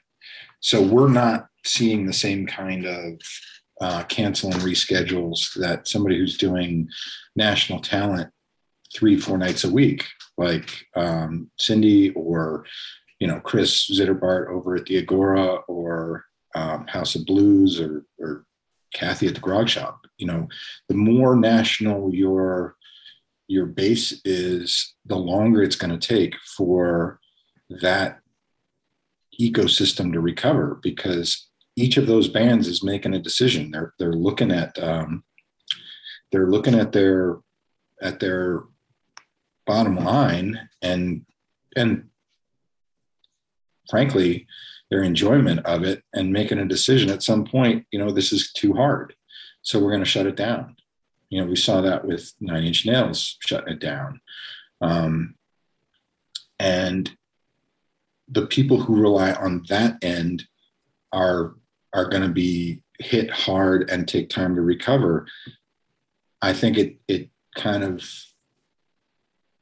So 0.61 0.83
we're 0.83 1.09
not 1.09 1.47
seeing 1.64 2.07
the 2.07 2.12
same 2.12 2.47
kind 2.47 2.87
of 2.87 3.21
uh, 3.81 4.03
cancel 4.05 4.53
and 4.53 4.61
reschedules 4.61 5.55
that 5.55 5.88
somebody 5.88 6.19
who's 6.19 6.37
doing 6.37 6.88
national 7.37 7.81
talent 7.81 8.31
three, 8.95 9.19
four 9.19 9.38
nights 9.38 9.64
a 9.64 9.71
week, 9.71 10.07
like 10.37 10.71
um, 10.97 11.51
Cindy 11.59 12.11
or 12.11 12.64
you 13.21 13.27
know 13.27 13.39
Chris 13.41 13.89
Zitterbart 13.91 14.49
over 14.49 14.75
at 14.75 14.87
the 14.87 14.99
Agora 14.99 15.57
or 15.69 16.25
um, 16.55 16.87
House 16.89 17.15
of 17.15 17.27
Blues 17.27 17.79
or, 17.79 18.05
or 18.19 18.45
Kathy 18.93 19.29
at 19.29 19.35
the 19.35 19.41
Grog 19.41 19.69
Shop. 19.69 20.01
You 20.19 20.27
know, 20.27 20.49
the 20.89 20.95
more 20.95 21.37
national 21.37 22.13
your 22.13 22.77
your 23.47 23.67
base 23.67 24.21
is, 24.25 24.95
the 25.07 25.17
longer 25.17 25.63
it's 25.63 25.77
going 25.77 25.97
to 25.97 26.09
take 26.09 26.35
for 26.57 27.21
that 27.69 28.21
ecosystem 29.41 30.13
to 30.13 30.21
recover 30.21 30.79
because 30.83 31.49
each 31.77 31.97
of 31.97 32.07
those 32.07 32.29
bands 32.29 32.69
is 32.69 32.83
making 32.83 33.15
a 33.15 33.21
decision. 33.21 33.71
They're 33.71 33.93
they're 33.99 34.13
looking 34.13 34.51
at 34.51 34.83
um, 34.83 35.25
they're 36.33 36.51
looking 36.51 36.75
at 36.75 36.93
their 36.93 37.39
at 38.03 38.19
their 38.19 38.63
bottom 39.67 39.97
line 39.97 40.69
and 40.81 41.27
and 41.77 42.09
frankly 43.90 44.46
their 44.90 45.03
enjoyment 45.03 45.64
of 45.66 45.85
it 45.85 46.03
and 46.14 46.33
making 46.33 46.59
a 46.59 46.66
decision 46.66 47.11
at 47.11 47.22
some 47.22 47.44
point 47.44 47.87
you 47.90 47.98
know 47.98 48.11
this 48.11 48.33
is 48.33 48.53
too 48.53 48.72
hard. 48.74 49.14
So 49.62 49.79
we're 49.79 49.90
going 49.90 50.05
to 50.05 50.07
shut 50.07 50.26
it 50.26 50.37
down. 50.37 50.76
You 51.29 51.40
know 51.40 51.46
we 51.46 51.57
saw 51.57 51.81
that 51.81 52.05
with 52.05 52.33
nine 52.40 52.64
inch 52.64 52.87
nails 52.87 53.37
shutting 53.40 53.74
it 53.74 53.81
down. 53.81 54.20
Um, 54.81 55.35
and 56.59 57.11
the 58.29 58.46
people 58.46 58.81
who 58.81 59.00
rely 59.00 59.33
on 59.33 59.64
that 59.68 59.96
end 60.03 60.44
are 61.12 61.55
are 61.92 62.09
going 62.09 62.22
to 62.22 62.29
be 62.29 62.83
hit 62.98 63.31
hard 63.31 63.90
and 63.90 64.07
take 64.07 64.29
time 64.29 64.55
to 64.55 64.61
recover. 64.61 65.26
I 66.40 66.53
think 66.53 66.79
it 66.79 66.98
it 67.09 67.31
kind 67.57 67.83
of 67.83 68.09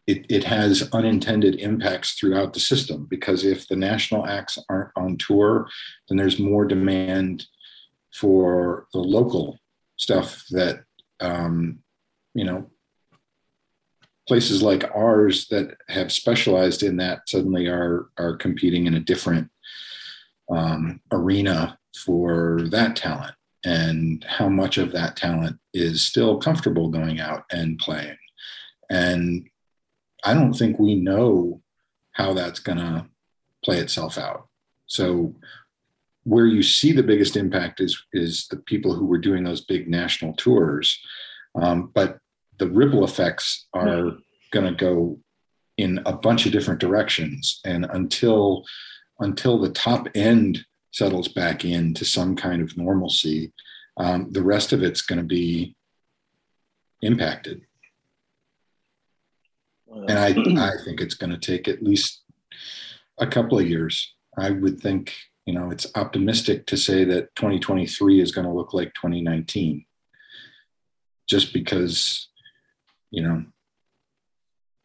it, 0.09 0.25
it 0.31 0.43
has 0.45 0.89
unintended 0.95 1.57
impacts 1.57 2.15
throughout 2.15 2.55
the 2.55 2.61
system 2.61 3.07
because 3.11 3.45
if 3.45 3.69
the 3.69 3.77
national 3.77 4.27
acts 4.27 4.59
aren't 4.71 4.91
on 4.97 5.19
tour, 5.19 5.69
then 6.09 6.17
there's 6.17 6.39
more 6.39 6.65
demand 6.65 7.47
for 8.15 8.87
the 8.95 9.01
local 9.01 9.59
stuff 9.97 10.45
that, 10.51 10.83
um, 11.21 11.81
you 12.33 12.43
know, 12.43 12.71
places 14.27 14.63
like 14.63 14.91
ours 14.95 15.47
that 15.49 15.77
have 15.89 16.11
specialized 16.11 16.83
in 16.83 16.97
that 16.97 17.29
suddenly 17.29 17.67
are, 17.67 18.09
are 18.17 18.35
competing 18.35 18.87
in 18.87 18.95
a 18.95 19.01
different 19.01 19.51
um, 20.51 21.03
arena 21.13 21.79
for 22.03 22.63
that 22.71 22.97
talent 22.97 23.35
and 23.67 24.25
how 24.27 24.49
much 24.49 24.79
of 24.79 24.91
that 24.93 25.17
talent 25.17 25.59
is 25.75 26.01
still 26.01 26.39
comfortable 26.39 26.89
going 26.89 27.21
out 27.21 27.45
and 27.51 27.79
playing. 27.79 28.17
And 28.89 29.47
I 30.29 30.35
don't 30.35 30.53
think 30.53 30.79
we 30.79 30.95
know 30.95 31.63
how 32.13 32.35
that's 32.35 32.61
going 32.61 32.77
to 32.77 33.07
play 33.65 33.79
itself 33.79 34.19
out. 34.19 34.49
So 34.87 35.35
where 36.25 36.45
you 36.45 36.63
see 36.63 36.93
the 36.93 37.03
biggest 37.03 37.35
impact 37.35 37.81
is 37.81 38.05
is 38.13 38.47
the 38.49 38.59
people 38.59 38.93
who 38.95 39.07
were 39.07 39.25
doing 39.27 39.43
those 39.43 39.65
big 39.65 39.89
national 39.89 40.35
tours, 40.35 41.01
um, 41.55 41.91
but 41.95 42.19
the 42.59 42.69
ripple 42.69 43.05
effects 43.05 43.69
are 43.73 44.19
going 44.51 44.67
to 44.67 44.75
go 44.75 45.19
in 45.79 46.03
a 46.05 46.13
bunch 46.13 46.45
of 46.45 46.53
different 46.53 46.81
directions, 46.81 47.61
and 47.65 47.87
until 47.91 48.67
until 49.21 49.59
the 49.59 49.71
top 49.71 50.09
end 50.15 50.63
settles 50.91 51.29
back 51.29 51.65
into 51.65 52.05
some 52.05 52.37
kind 52.37 52.61
of 52.61 52.77
normalcy, 52.77 53.51
um, 53.97 54.31
the 54.33 54.43
rest 54.43 54.75
of 54.75 54.83
it's 54.83 55.01
going 55.01 55.21
to 55.21 55.25
be 55.41 55.75
impacted 57.01 57.63
and 59.91 60.19
I, 60.19 60.29
I 60.29 60.73
think 60.85 61.01
it's 61.01 61.15
going 61.15 61.31
to 61.31 61.39
take 61.39 61.69
at 61.69 61.83
least 61.83 62.23
a 63.19 63.27
couple 63.27 63.59
of 63.59 63.69
years. 63.69 64.15
I 64.37 64.51
would 64.51 64.81
think, 64.81 65.15
you 65.47 65.55
know, 65.55 65.71
it's 65.71 65.87
optimistic 65.95 66.67
to 66.67 66.77
say 66.77 67.05
that 67.05 67.35
2023 67.37 68.21
is 68.21 68.33
going 68.33 68.47
to 68.47 68.53
look 68.53 68.73
like 68.73 68.95
2019, 68.95 69.85
just 71.29 71.53
because, 71.53 72.29
you 73.11 73.23
know, 73.23 73.45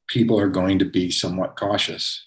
people 0.07 0.39
are 0.39 0.49
going 0.49 0.79
to 0.79 0.85
be 0.85 1.11
somewhat 1.11 1.55
cautious, 1.55 2.25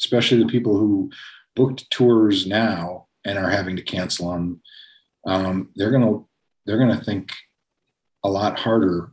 especially 0.00 0.38
the 0.38 0.48
people 0.48 0.78
who 0.78 1.10
booked 1.56 1.90
tours 1.90 2.46
now 2.46 3.06
and 3.24 3.38
are 3.38 3.50
having 3.50 3.76
to 3.76 3.82
cancel 3.82 4.30
them. 4.30 4.60
Um, 5.26 5.70
they're 5.76 5.90
going 5.90 6.02
to 6.02 6.26
they're 6.66 6.78
going 6.78 6.96
to 6.96 7.04
think 7.04 7.32
a 8.22 8.28
lot 8.28 8.58
harder 8.58 9.12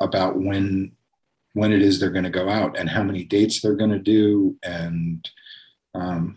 about 0.00 0.36
when 0.36 0.92
when 1.58 1.72
it 1.72 1.82
is 1.82 1.98
they're 1.98 2.10
going 2.10 2.24
to 2.24 2.30
go 2.30 2.48
out 2.48 2.78
and 2.78 2.88
how 2.88 3.02
many 3.02 3.24
dates 3.24 3.60
they're 3.60 3.74
going 3.74 3.90
to 3.90 3.98
do 3.98 4.56
and 4.62 5.28
um, 5.94 6.36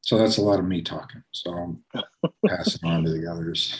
so 0.00 0.18
that's 0.18 0.38
a 0.38 0.42
lot 0.42 0.58
of 0.58 0.64
me 0.64 0.82
talking 0.82 1.22
so 1.30 1.52
i'm 1.52 1.84
passing 2.46 2.88
on 2.88 3.04
to 3.04 3.10
the 3.10 3.30
others. 3.30 3.78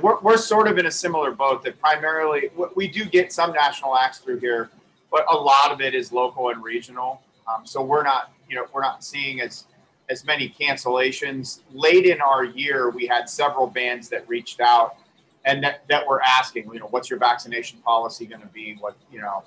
We're, 0.00 0.18
we're 0.20 0.36
sort 0.38 0.66
of 0.68 0.78
in 0.78 0.86
a 0.86 0.90
similar 0.90 1.30
boat 1.30 1.62
that 1.64 1.80
primarily 1.80 2.50
we 2.74 2.88
do 2.88 3.04
get 3.04 3.32
some 3.32 3.52
national 3.52 3.96
acts 3.96 4.18
through 4.18 4.40
here 4.40 4.70
but 5.14 5.24
a 5.32 5.36
lot 5.36 5.70
of 5.70 5.80
it 5.80 5.94
is 5.94 6.10
local 6.10 6.48
and 6.48 6.62
regional. 6.62 7.22
Um, 7.46 7.64
so 7.64 7.82
we're 7.82 8.02
not 8.02 8.32
you 8.48 8.56
know 8.56 8.66
we're 8.74 8.82
not 8.82 9.04
seeing 9.04 9.40
as 9.40 9.66
as 10.10 10.24
many 10.24 10.48
cancellations. 10.48 11.60
Late 11.72 12.04
in 12.04 12.20
our 12.20 12.44
year 12.44 12.90
we 12.90 13.06
had 13.06 13.28
several 13.28 13.68
bands 13.68 14.08
that 14.08 14.28
reached 14.28 14.60
out 14.60 14.96
and 15.44 15.62
that, 15.62 15.84
that 15.88 16.06
we're 16.06 16.20
asking, 16.20 16.72
you 16.72 16.80
know, 16.80 16.86
what's 16.86 17.10
your 17.10 17.18
vaccination 17.18 17.78
policy 17.80 18.26
going 18.26 18.40
to 18.40 18.48
be? 18.48 18.76
What, 18.80 18.96
you 19.12 19.20
know, 19.20 19.44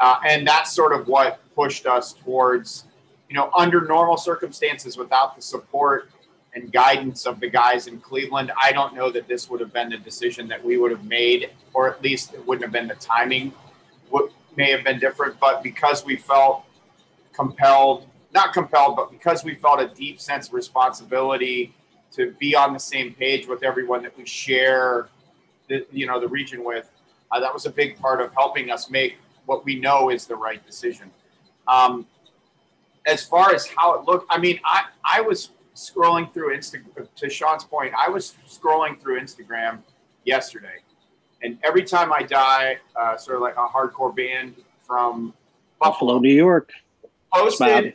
uh, 0.00 0.20
and 0.26 0.46
that's 0.46 0.72
sort 0.72 0.92
of 0.92 1.08
what 1.08 1.40
pushed 1.54 1.86
us 1.86 2.12
towards, 2.12 2.84
you 3.28 3.34
know, 3.34 3.50
under 3.56 3.86
normal 3.86 4.16
circumstances 4.16 4.96
without 4.96 5.36
the 5.36 5.42
support 5.42 6.10
and 6.54 6.72
guidance 6.72 7.26
of 7.26 7.40
the 7.40 7.48
guys 7.48 7.86
in 7.86 8.00
Cleveland, 8.00 8.52
I 8.62 8.72
don't 8.72 8.94
know 8.94 9.10
that 9.10 9.28
this 9.28 9.50
would 9.50 9.60
have 9.60 9.72
been 9.72 9.90
the 9.90 9.98
decision 9.98 10.48
that 10.48 10.64
we 10.64 10.78
would 10.78 10.90
have 10.90 11.04
made, 11.04 11.50
or 11.74 11.88
at 11.88 12.02
least 12.02 12.34
it 12.34 12.46
wouldn't 12.46 12.64
have 12.64 12.72
been 12.72 12.88
the 12.88 12.94
timing. 12.94 13.52
What 14.10 14.30
may 14.56 14.70
have 14.70 14.84
been 14.84 14.98
different, 14.98 15.38
but 15.40 15.62
because 15.62 16.04
we 16.04 16.16
felt 16.16 16.64
compelled, 17.32 18.06
not 18.34 18.52
compelled, 18.52 18.96
but 18.96 19.10
because 19.10 19.44
we 19.44 19.54
felt 19.54 19.80
a 19.80 19.88
deep 19.88 20.20
sense 20.20 20.48
of 20.48 20.54
responsibility 20.54 21.74
to 22.12 22.32
be 22.38 22.56
on 22.56 22.72
the 22.72 22.78
same 22.78 23.14
page 23.14 23.46
with 23.46 23.62
everyone 23.62 24.02
that 24.02 24.16
we 24.16 24.24
share 24.24 25.08
the, 25.68 25.86
you 25.90 26.06
know 26.06 26.20
the 26.20 26.28
region 26.28 26.64
with. 26.64 26.90
Uh, 27.30 27.40
that 27.40 27.52
was 27.52 27.66
a 27.66 27.70
big 27.70 27.98
part 27.98 28.20
of 28.20 28.32
helping 28.32 28.70
us 28.70 28.90
make 28.90 29.16
what 29.46 29.64
we 29.64 29.78
know 29.78 30.10
is 30.10 30.26
the 30.26 30.36
right 30.36 30.64
decision. 30.66 31.10
Um, 31.66 32.06
as 33.06 33.24
far 33.24 33.54
as 33.54 33.66
how 33.66 33.94
it 33.94 34.06
looked, 34.06 34.26
I 34.30 34.38
mean, 34.38 34.60
I 34.64 34.84
I 35.04 35.20
was 35.20 35.50
scrolling 35.74 36.32
through 36.32 36.56
Instagram. 36.56 37.08
To 37.16 37.30
Sean's 37.30 37.64
point, 37.64 37.92
I 37.98 38.08
was 38.08 38.34
scrolling 38.48 38.98
through 38.98 39.20
Instagram 39.20 39.80
yesterday, 40.24 40.82
and 41.42 41.58
every 41.64 41.84
time 41.84 42.12
I 42.12 42.22
die, 42.22 42.78
uh, 42.96 43.16
sort 43.16 43.36
of 43.36 43.42
like 43.42 43.56
a 43.56 43.66
hardcore 43.66 44.14
band 44.14 44.54
from 44.86 45.34
Buffalo, 45.80 46.14
Buffalo 46.14 46.18
New 46.20 46.34
York, 46.34 46.70
posted. 47.32 47.94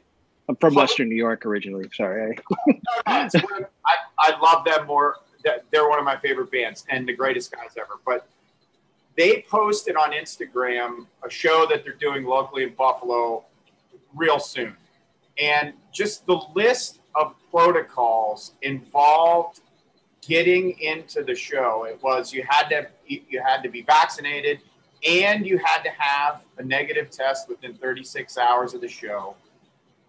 I'm 0.50 0.58
from 0.58 0.76
Western 0.76 1.08
New 1.08 1.16
York 1.16 1.46
originally. 1.46 1.90
Sorry. 1.94 2.38
no, 2.68 2.74
no, 3.08 3.66
I, 3.86 3.96
I 4.20 4.40
love 4.42 4.66
them 4.66 4.88
more 4.88 5.16
they're 5.43 5.89
one 5.89 5.99
of 5.99 6.06
my 6.06 6.17
favorite 6.17 6.51
bands 6.51 6.86
and 6.89 7.08
the 7.08 7.13
greatest 7.13 7.51
guys 7.51 7.71
ever. 7.77 7.99
But 8.06 8.27
they 9.17 9.45
posted 9.49 9.95
on 9.95 10.12
Instagram 10.12 11.06
a 11.23 11.29
show 11.29 11.65
that 11.69 11.84
they're 11.84 11.93
doing 11.93 12.25
locally 12.25 12.63
in 12.63 12.73
Buffalo 12.73 13.45
real 14.15 14.39
soon. 14.39 14.75
And 15.39 15.73
just 15.91 16.25
the 16.25 16.41
list 16.56 16.99
of 17.15 17.36
protocols 17.51 18.53
involved 18.62 19.62
getting 20.27 20.79
into 20.79 21.23
the 21.23 21.36
show. 21.36 21.86
It 21.86 21.99
was 22.01 22.34
you 22.34 22.43
had 22.47 22.69
to 22.69 22.88
you 23.08 23.41
had 23.45 23.62
to 23.63 23.69
be 23.69 23.82
vaccinated 23.82 24.60
and 25.08 25.45
you 25.45 25.58
had 25.58 25.84
to 25.84 25.89
have 25.89 26.43
a 26.58 26.63
negative 26.63 27.10
test 27.10 27.49
within 27.49 27.75
36 27.75 28.38
hours 28.38 28.73
of 28.73 28.82
the 28.82 28.88
show. 28.88 29.36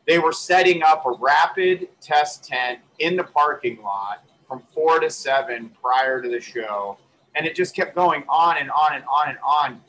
They 0.06 0.18
were 0.18 0.32
setting 0.32 0.82
up 0.82 1.04
a 1.06 1.12
rapid 1.12 1.88
test 2.00 2.44
tent 2.44 2.80
in 2.98 3.16
the 3.16 3.24
parking 3.24 3.82
lot 3.82 4.22
from 4.54 4.62
four 4.72 5.00
to 5.00 5.10
seven 5.10 5.70
prior 5.82 6.22
to 6.22 6.28
the 6.28 6.40
show. 6.40 6.96
And 7.34 7.46
it 7.46 7.56
just 7.56 7.74
kept 7.74 7.96
going 7.96 8.22
on 8.28 8.58
and 8.58 8.70
on 8.70 8.94
and 8.94 9.04
on 9.04 9.30
and 9.30 9.38
on. 9.44 9.80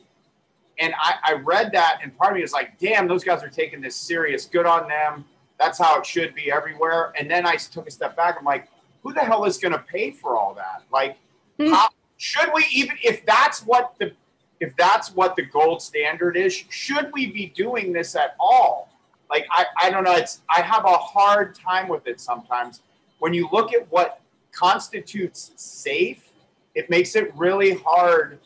And 0.79 0.93
I, 0.97 1.15
I 1.23 1.33
read 1.33 1.71
that, 1.73 1.99
and 2.01 2.17
part 2.17 2.31
of 2.31 2.35
me 2.35 2.41
was 2.41 2.51
like, 2.51 2.77
damn, 2.79 3.07
those 3.07 3.23
guys 3.23 3.43
are 3.43 3.49
taking 3.49 3.79
this 3.79 3.95
serious. 3.95 4.45
Good 4.45 4.65
on 4.65 4.87
them. 4.89 5.23
That's 5.59 5.77
how 5.77 5.99
it 5.99 6.05
should 6.05 6.33
be 6.33 6.51
everywhere. 6.51 7.13
And 7.17 7.29
then 7.29 7.45
I 7.45 7.55
took 7.55 7.87
a 7.87 7.91
step 7.91 8.17
back. 8.17 8.35
I'm 8.37 8.43
like, 8.43 8.67
who 9.03 9.13
the 9.13 9.21
hell 9.21 9.45
is 9.45 9.57
going 9.57 9.71
to 9.71 9.79
pay 9.79 10.11
for 10.11 10.35
all 10.35 10.55
that? 10.55 10.83
Like, 10.91 11.17
mm. 11.59 11.71
how, 11.71 11.89
should 12.17 12.49
we 12.53 12.65
even, 12.73 12.97
if 13.03 13.25
that's 13.25 13.61
what 13.61 13.93
the 13.99 14.13
if 14.61 14.75
that's 14.77 15.13
what 15.13 15.35
the 15.35 15.43
gold 15.43 15.81
standard 15.81 16.37
is, 16.37 16.53
should 16.69 17.11
we 17.11 17.27
be 17.27 17.47
doing 17.47 17.91
this 17.91 18.15
at 18.15 18.35
all? 18.39 18.89
Like 19.29 19.45
I, 19.51 19.65
I 19.83 19.89
don't 19.91 20.05
know. 20.05 20.15
It's 20.15 20.41
I 20.49 20.61
have 20.61 20.85
a 20.85 20.97
hard 20.97 21.55
time 21.55 21.89
with 21.89 22.07
it 22.07 22.21
sometimes. 22.21 22.81
When 23.19 23.33
you 23.33 23.49
look 23.51 23.73
at 23.73 23.91
what 23.91 24.21
constitutes 24.55 25.51
safe, 25.55 26.29
it 26.73 26.89
makes 26.89 27.15
it 27.15 27.35
really 27.35 27.75
hard 27.75 28.39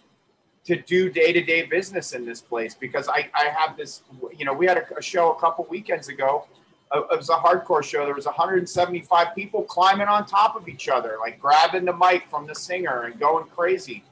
to 0.65 0.76
do 0.82 1.10
day-to-day 1.10 1.63
business 1.63 2.13
in 2.13 2.26
this 2.26 2.41
place 2.41 2.76
because 2.76 3.08
I, 3.08 3.30
I 3.34 3.45
have 3.45 3.76
this 3.78 4.04
you 4.38 4.45
know 4.45 4.54
we 4.54 4.67
had 4.67 4.78
a, 4.78 4.98
a 4.98 5.02
show 5.02 5.32
a 5.32 5.39
couple 5.39 5.65
weekends 5.69 6.10
ago. 6.10 6.48
Uh, 6.91 7.02
it 7.12 7.17
was 7.17 7.30
a 7.30 7.36
hardcore 7.36 7.84
show. 7.84 8.06
There 8.06 8.15
was 8.15 8.26
175 8.26 9.36
people 9.36 9.63
climbing 9.63 10.08
on 10.08 10.26
top 10.26 10.56
of 10.56 10.67
each 10.67 10.89
other 10.89 11.17
like 11.19 11.39
grabbing 11.39 11.86
the 11.86 11.95
mic 11.95 12.28
from 12.28 12.45
the 12.45 12.56
singer 12.56 13.04
and 13.04 13.19
going 13.19 13.48
crazy. 13.48 14.04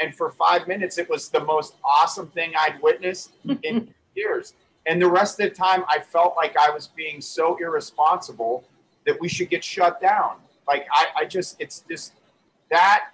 And 0.00 0.14
for 0.14 0.30
five 0.30 0.66
minutes 0.66 0.98
it 0.98 1.08
was 1.08 1.28
the 1.28 1.44
most 1.44 1.76
awesome 1.84 2.28
thing 2.28 2.52
i'd 2.58 2.82
witnessed 2.82 3.32
in 3.62 3.94
years. 4.16 4.54
And 4.86 5.00
the 5.00 5.08
rest 5.08 5.38
of 5.38 5.50
the 5.50 5.54
time 5.54 5.84
i 5.88 6.00
felt 6.00 6.34
like 6.36 6.56
i 6.56 6.70
was 6.70 6.88
being 6.88 7.20
so 7.20 7.56
irresponsible 7.60 8.64
that 9.06 9.20
we 9.20 9.28
should 9.28 9.50
get 9.50 9.62
shut 9.62 10.00
down 10.00 10.36
like 10.66 10.86
i, 10.92 11.06
I 11.20 11.24
just 11.24 11.56
it's 11.58 11.84
just 11.88 12.14
that 12.70 13.10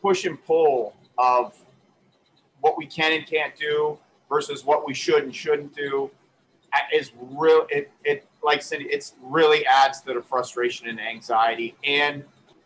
push 0.00 0.24
and 0.24 0.42
pull 0.44 0.94
of 1.18 1.56
what 2.60 2.76
we 2.76 2.86
can 2.86 3.12
and 3.12 3.26
can't 3.26 3.54
do 3.56 3.98
versus 4.28 4.64
what 4.64 4.86
we 4.86 4.94
should 4.94 5.24
and 5.24 5.34
shouldn't 5.34 5.74
do 5.74 6.10
uh, 6.72 6.78
is 6.92 7.12
real. 7.20 7.66
It, 7.68 7.90
it 8.04 8.26
like 8.42 8.62
Cindy, 8.62 8.86
it's 8.86 9.14
really 9.22 9.66
adds 9.66 10.00
to 10.02 10.14
the 10.14 10.22
frustration 10.22 10.88
and 10.88 11.00
anxiety. 11.00 11.76
And 11.84 12.24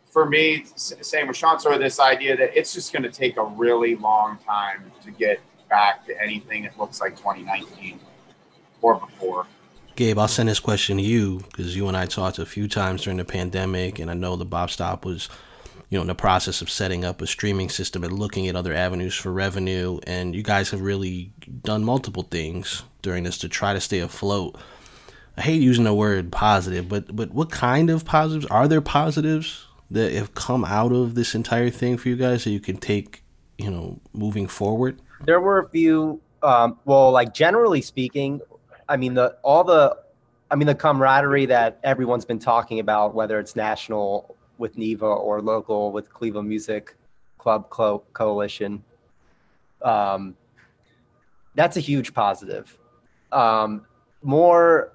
for 0.09 0.25
me, 0.25 0.65
same 0.75 1.27
with 1.27 1.35
Sean, 1.35 1.59
sort 1.59 1.75
of 1.75 1.81
this 1.81 1.99
idea 1.99 2.37
that 2.37 2.57
it's 2.57 2.73
just 2.73 2.93
going 2.93 3.03
to 3.03 3.11
take 3.11 3.37
a 3.37 3.43
really 3.43 3.95
long 3.95 4.37
time 4.37 4.91
to 5.03 5.11
get 5.11 5.41
back 5.69 6.05
to 6.05 6.21
anything 6.21 6.63
that 6.63 6.79
looks 6.79 7.01
like 7.01 7.17
2019 7.17 7.99
or 8.81 8.95
before. 8.95 9.45
Gabe, 9.97 10.19
I'll 10.19 10.27
send 10.27 10.47
this 10.47 10.59
question 10.59 10.97
to 10.97 11.03
you 11.03 11.39
because 11.39 11.75
you 11.75 11.87
and 11.87 11.97
I 11.97 12.05
talked 12.05 12.37
a 12.37 12.45
few 12.45 12.67
times 12.67 13.01
during 13.01 13.17
the 13.17 13.25
pandemic, 13.25 13.97
and 13.97 14.11
I 14.11 14.13
know 14.13 14.35
the 14.35 14.45
Bop 14.45 14.69
Stop 14.69 15.03
was 15.03 15.27
you 15.89 15.97
know, 15.97 16.01
in 16.01 16.07
the 16.07 16.13
process 16.13 16.61
of 16.61 16.69
setting 16.69 17.03
up 17.03 17.19
a 17.19 17.25
streaming 17.25 17.69
system 17.69 18.03
and 18.03 18.13
looking 18.13 18.47
at 18.47 18.55
other 18.55 18.73
avenues 18.73 19.15
for 19.15 19.33
revenue. 19.33 19.99
And 20.05 20.35
you 20.35 20.43
guys 20.43 20.69
have 20.69 20.81
really 20.81 21.31
done 21.63 21.83
multiple 21.83 22.23
things 22.23 22.83
during 23.01 23.23
this 23.23 23.39
to 23.39 23.49
try 23.49 23.73
to 23.73 23.81
stay 23.81 23.99
afloat. 23.99 24.55
I 25.35 25.41
hate 25.41 25.61
using 25.63 25.85
the 25.85 25.95
word 25.95 26.31
positive, 26.31 26.87
but 26.87 27.15
but 27.15 27.31
what 27.31 27.49
kind 27.49 27.89
of 27.89 28.05
positives 28.05 28.45
are 28.47 28.67
there 28.67 28.81
positives 28.81 29.65
that 29.89 30.11
have 30.13 30.35
come 30.35 30.63
out 30.63 30.91
of 30.91 31.15
this 31.15 31.33
entire 31.33 31.71
thing 31.71 31.97
for 31.97 32.09
you 32.09 32.17
guys 32.17 32.43
that 32.43 32.51
you 32.51 32.59
can 32.59 32.77
take, 32.77 33.23
you 33.57 33.71
know, 33.71 33.99
moving 34.13 34.45
forward? 34.45 34.99
There 35.25 35.41
were 35.41 35.59
a 35.59 35.69
few. 35.69 36.21
Um, 36.43 36.77
well, 36.85 37.11
like 37.11 37.33
generally 37.33 37.81
speaking, 37.81 38.41
I 38.89 38.97
mean 38.97 39.13
the 39.13 39.37
all 39.43 39.63
the, 39.63 39.97
I 40.49 40.55
mean 40.55 40.67
the 40.67 40.75
camaraderie 40.75 41.45
that 41.47 41.79
everyone's 41.83 42.25
been 42.25 42.39
talking 42.39 42.79
about, 42.79 43.13
whether 43.13 43.39
it's 43.39 43.55
national 43.55 44.35
with 44.57 44.77
NIVA 44.77 45.05
or 45.05 45.41
local 45.41 45.91
with 45.91 46.11
Cleveland 46.11 46.47
Music 46.47 46.95
Club 47.37 47.69
Co- 47.69 48.03
Coalition. 48.13 48.83
Um, 49.81 50.35
that's 51.55 51.77
a 51.77 51.79
huge 51.79 52.13
positive. 52.13 52.77
Um, 53.31 53.85
more, 54.21 54.93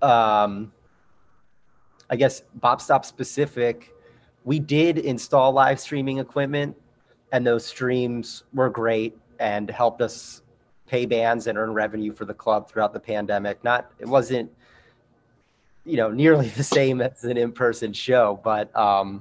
um, 0.00 0.72
I 2.10 2.16
guess, 2.16 2.42
Bop 2.54 2.80
Stop 2.80 3.04
specific, 3.04 3.92
we 4.44 4.58
did 4.58 4.98
install 4.98 5.52
live 5.52 5.78
streaming 5.80 6.18
equipment, 6.18 6.76
and 7.32 7.46
those 7.46 7.64
streams 7.64 8.44
were 8.52 8.68
great 8.68 9.16
and 9.38 9.70
helped 9.70 10.02
us 10.02 10.42
pay 10.92 11.06
bands 11.06 11.46
and 11.46 11.56
earn 11.56 11.72
revenue 11.72 12.12
for 12.12 12.26
the 12.26 12.34
club 12.34 12.68
throughout 12.68 12.92
the 12.92 13.00
pandemic. 13.00 13.64
Not, 13.64 13.90
it 13.98 14.06
wasn't 14.06 14.52
you 15.84 15.96
know 15.96 16.10
nearly 16.10 16.48
the 16.60 16.62
same 16.62 17.00
as 17.00 17.24
an 17.24 17.36
in-person 17.36 17.92
show 17.92 18.40
but 18.44 18.74
um 18.76 19.20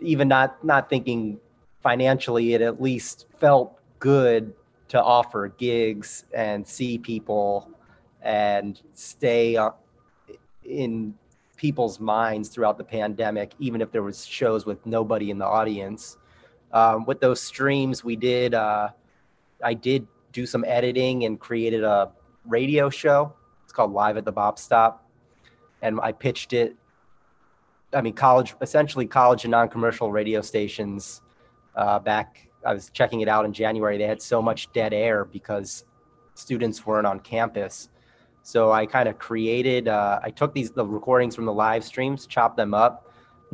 even 0.00 0.28
not 0.28 0.62
not 0.62 0.90
thinking 0.90 1.38
financially 1.82 2.52
it 2.52 2.60
at 2.60 2.78
least 2.78 3.24
felt 3.38 3.80
good 4.00 4.52
to 4.88 5.02
offer 5.02 5.48
gigs 5.48 6.24
and 6.34 6.66
see 6.66 6.98
people 6.98 7.70
and 8.22 8.82
stay 8.92 9.58
in 10.64 11.14
people's 11.56 11.98
minds 11.98 12.50
throughout 12.50 12.76
the 12.76 12.84
pandemic 12.84 13.52
even 13.58 13.80
if 13.80 13.90
there 13.90 14.02
was 14.02 14.26
shows 14.26 14.66
with 14.66 14.84
nobody 14.84 15.30
in 15.30 15.38
the 15.38 15.46
audience 15.46 16.18
um, 16.72 17.06
with 17.06 17.18
those 17.20 17.40
streams 17.40 18.04
we 18.04 18.14
did 18.14 18.52
uh, 18.52 18.90
i 19.62 19.74
did 19.74 20.06
do 20.32 20.46
some 20.46 20.64
editing 20.66 21.24
and 21.24 21.40
created 21.40 21.82
a 21.82 22.10
radio 22.46 22.88
show 22.90 23.32
It's 23.64 23.72
called 23.72 23.92
Live 23.92 24.16
at 24.16 24.24
the 24.24 24.32
Bop 24.32 24.58
Stop, 24.58 25.06
and 25.82 26.00
I 26.00 26.12
pitched 26.12 26.52
it. 26.52 26.76
I 27.92 28.00
mean, 28.00 28.14
college, 28.14 28.54
essentially 28.60 29.06
college 29.06 29.44
and 29.44 29.50
non-commercial 29.50 30.10
radio 30.10 30.40
stations. 30.40 31.22
Uh, 31.74 31.98
back, 31.98 32.48
I 32.64 32.74
was 32.74 32.90
checking 32.90 33.20
it 33.20 33.28
out 33.28 33.44
in 33.44 33.52
January. 33.52 33.98
They 33.98 34.06
had 34.06 34.20
so 34.20 34.42
much 34.42 34.72
dead 34.72 34.92
air 34.92 35.24
because 35.24 35.84
students 36.34 36.86
weren't 36.86 37.06
on 37.06 37.20
campus. 37.20 37.88
So 38.42 38.72
I 38.72 38.86
kind 38.86 39.08
of 39.08 39.18
created. 39.18 39.88
Uh, 39.88 40.20
I 40.22 40.30
took 40.30 40.54
these 40.54 40.70
the 40.70 40.84
recordings 40.84 41.34
from 41.34 41.44
the 41.44 41.52
live 41.52 41.84
streams, 41.84 42.26
chopped 42.26 42.56
them 42.56 42.74
up, 42.74 43.12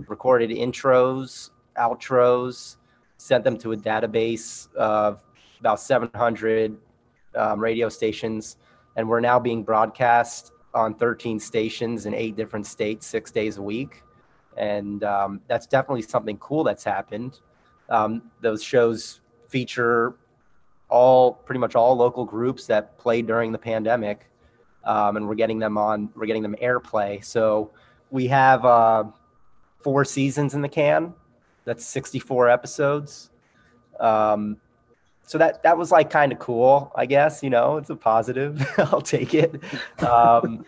recorded 0.08 0.50
intros, 0.50 1.50
outros, 1.76 2.76
sent 3.16 3.42
them 3.44 3.56
to 3.58 3.72
a 3.72 3.76
database 3.76 4.72
of 4.74 5.20
about 5.60 5.80
700 5.80 6.76
um, 7.34 7.60
radio 7.60 7.88
stations 7.88 8.56
and 8.96 9.08
we're 9.08 9.20
now 9.20 9.38
being 9.38 9.62
broadcast 9.62 10.52
on 10.72 10.94
13 10.94 11.38
stations 11.38 12.06
in 12.06 12.14
eight 12.14 12.36
different 12.36 12.66
states, 12.66 13.06
six 13.06 13.30
days 13.30 13.56
a 13.58 13.62
week. 13.62 14.02
And 14.56 15.02
um, 15.04 15.40
that's 15.48 15.66
definitely 15.66 16.02
something 16.02 16.36
cool 16.38 16.64
that's 16.64 16.84
happened. 16.84 17.40
Um, 17.88 18.22
those 18.40 18.62
shows 18.62 19.20
feature 19.48 20.14
all 20.88 21.32
pretty 21.32 21.58
much 21.58 21.74
all 21.74 21.96
local 21.96 22.24
groups 22.24 22.66
that 22.66 22.96
played 22.98 23.26
during 23.26 23.52
the 23.52 23.58
pandemic, 23.58 24.30
um, 24.84 25.16
and 25.16 25.26
we're 25.26 25.34
getting 25.34 25.58
them 25.58 25.76
on. 25.76 26.10
We're 26.14 26.26
getting 26.26 26.42
them 26.42 26.56
airplay. 26.62 27.24
So 27.24 27.70
we 28.10 28.26
have 28.28 28.64
uh, 28.64 29.04
four 29.82 30.04
seasons 30.04 30.54
in 30.54 30.62
the 30.62 30.68
can. 30.68 31.14
That's 31.64 31.84
64 31.84 32.48
episodes. 32.48 33.30
Um, 33.98 34.58
so 35.26 35.38
that 35.38 35.62
that 35.62 35.76
was 35.78 35.90
like 35.90 36.10
kind 36.10 36.32
of 36.32 36.38
cool, 36.38 36.92
I 36.94 37.06
guess. 37.06 37.42
You 37.42 37.50
know, 37.50 37.78
it's 37.78 37.90
a 37.90 37.96
positive. 37.96 38.66
I'll 38.78 39.00
take 39.00 39.34
it. 39.34 39.60
Um, 40.02 40.64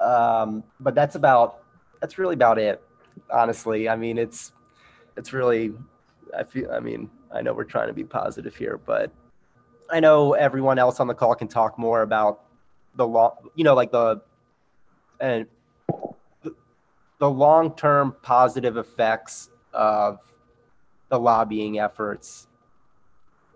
um, 0.00 0.64
but 0.80 0.94
that's 0.94 1.14
about 1.14 1.62
that's 2.00 2.18
really 2.18 2.34
about 2.34 2.58
it. 2.58 2.82
Honestly, 3.30 3.88
I 3.88 3.96
mean, 3.96 4.18
it's 4.18 4.52
it's 5.16 5.32
really. 5.32 5.72
I 6.36 6.44
feel. 6.44 6.70
I 6.70 6.80
mean, 6.80 7.10
I 7.32 7.40
know 7.40 7.54
we're 7.54 7.64
trying 7.64 7.88
to 7.88 7.94
be 7.94 8.04
positive 8.04 8.54
here, 8.54 8.78
but 8.84 9.10
I 9.90 10.00
know 10.00 10.34
everyone 10.34 10.78
else 10.78 11.00
on 11.00 11.06
the 11.06 11.14
call 11.14 11.34
can 11.34 11.48
talk 11.48 11.78
more 11.78 12.02
about 12.02 12.44
the 12.96 13.06
long. 13.06 13.32
You 13.54 13.64
know, 13.64 13.74
like 13.74 13.92
the 13.92 14.20
and 15.20 15.46
the 17.18 17.30
long 17.30 17.74
term 17.76 18.14
positive 18.22 18.76
effects 18.76 19.48
of 19.72 20.18
the 21.08 21.18
lobbying 21.18 21.78
efforts 21.78 22.47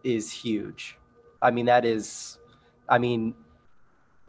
is 0.05 0.31
huge. 0.31 0.99
I 1.41 1.51
mean, 1.51 1.67
that 1.67 1.85
is, 1.85 2.39
I 2.89 2.99
mean, 2.99 3.35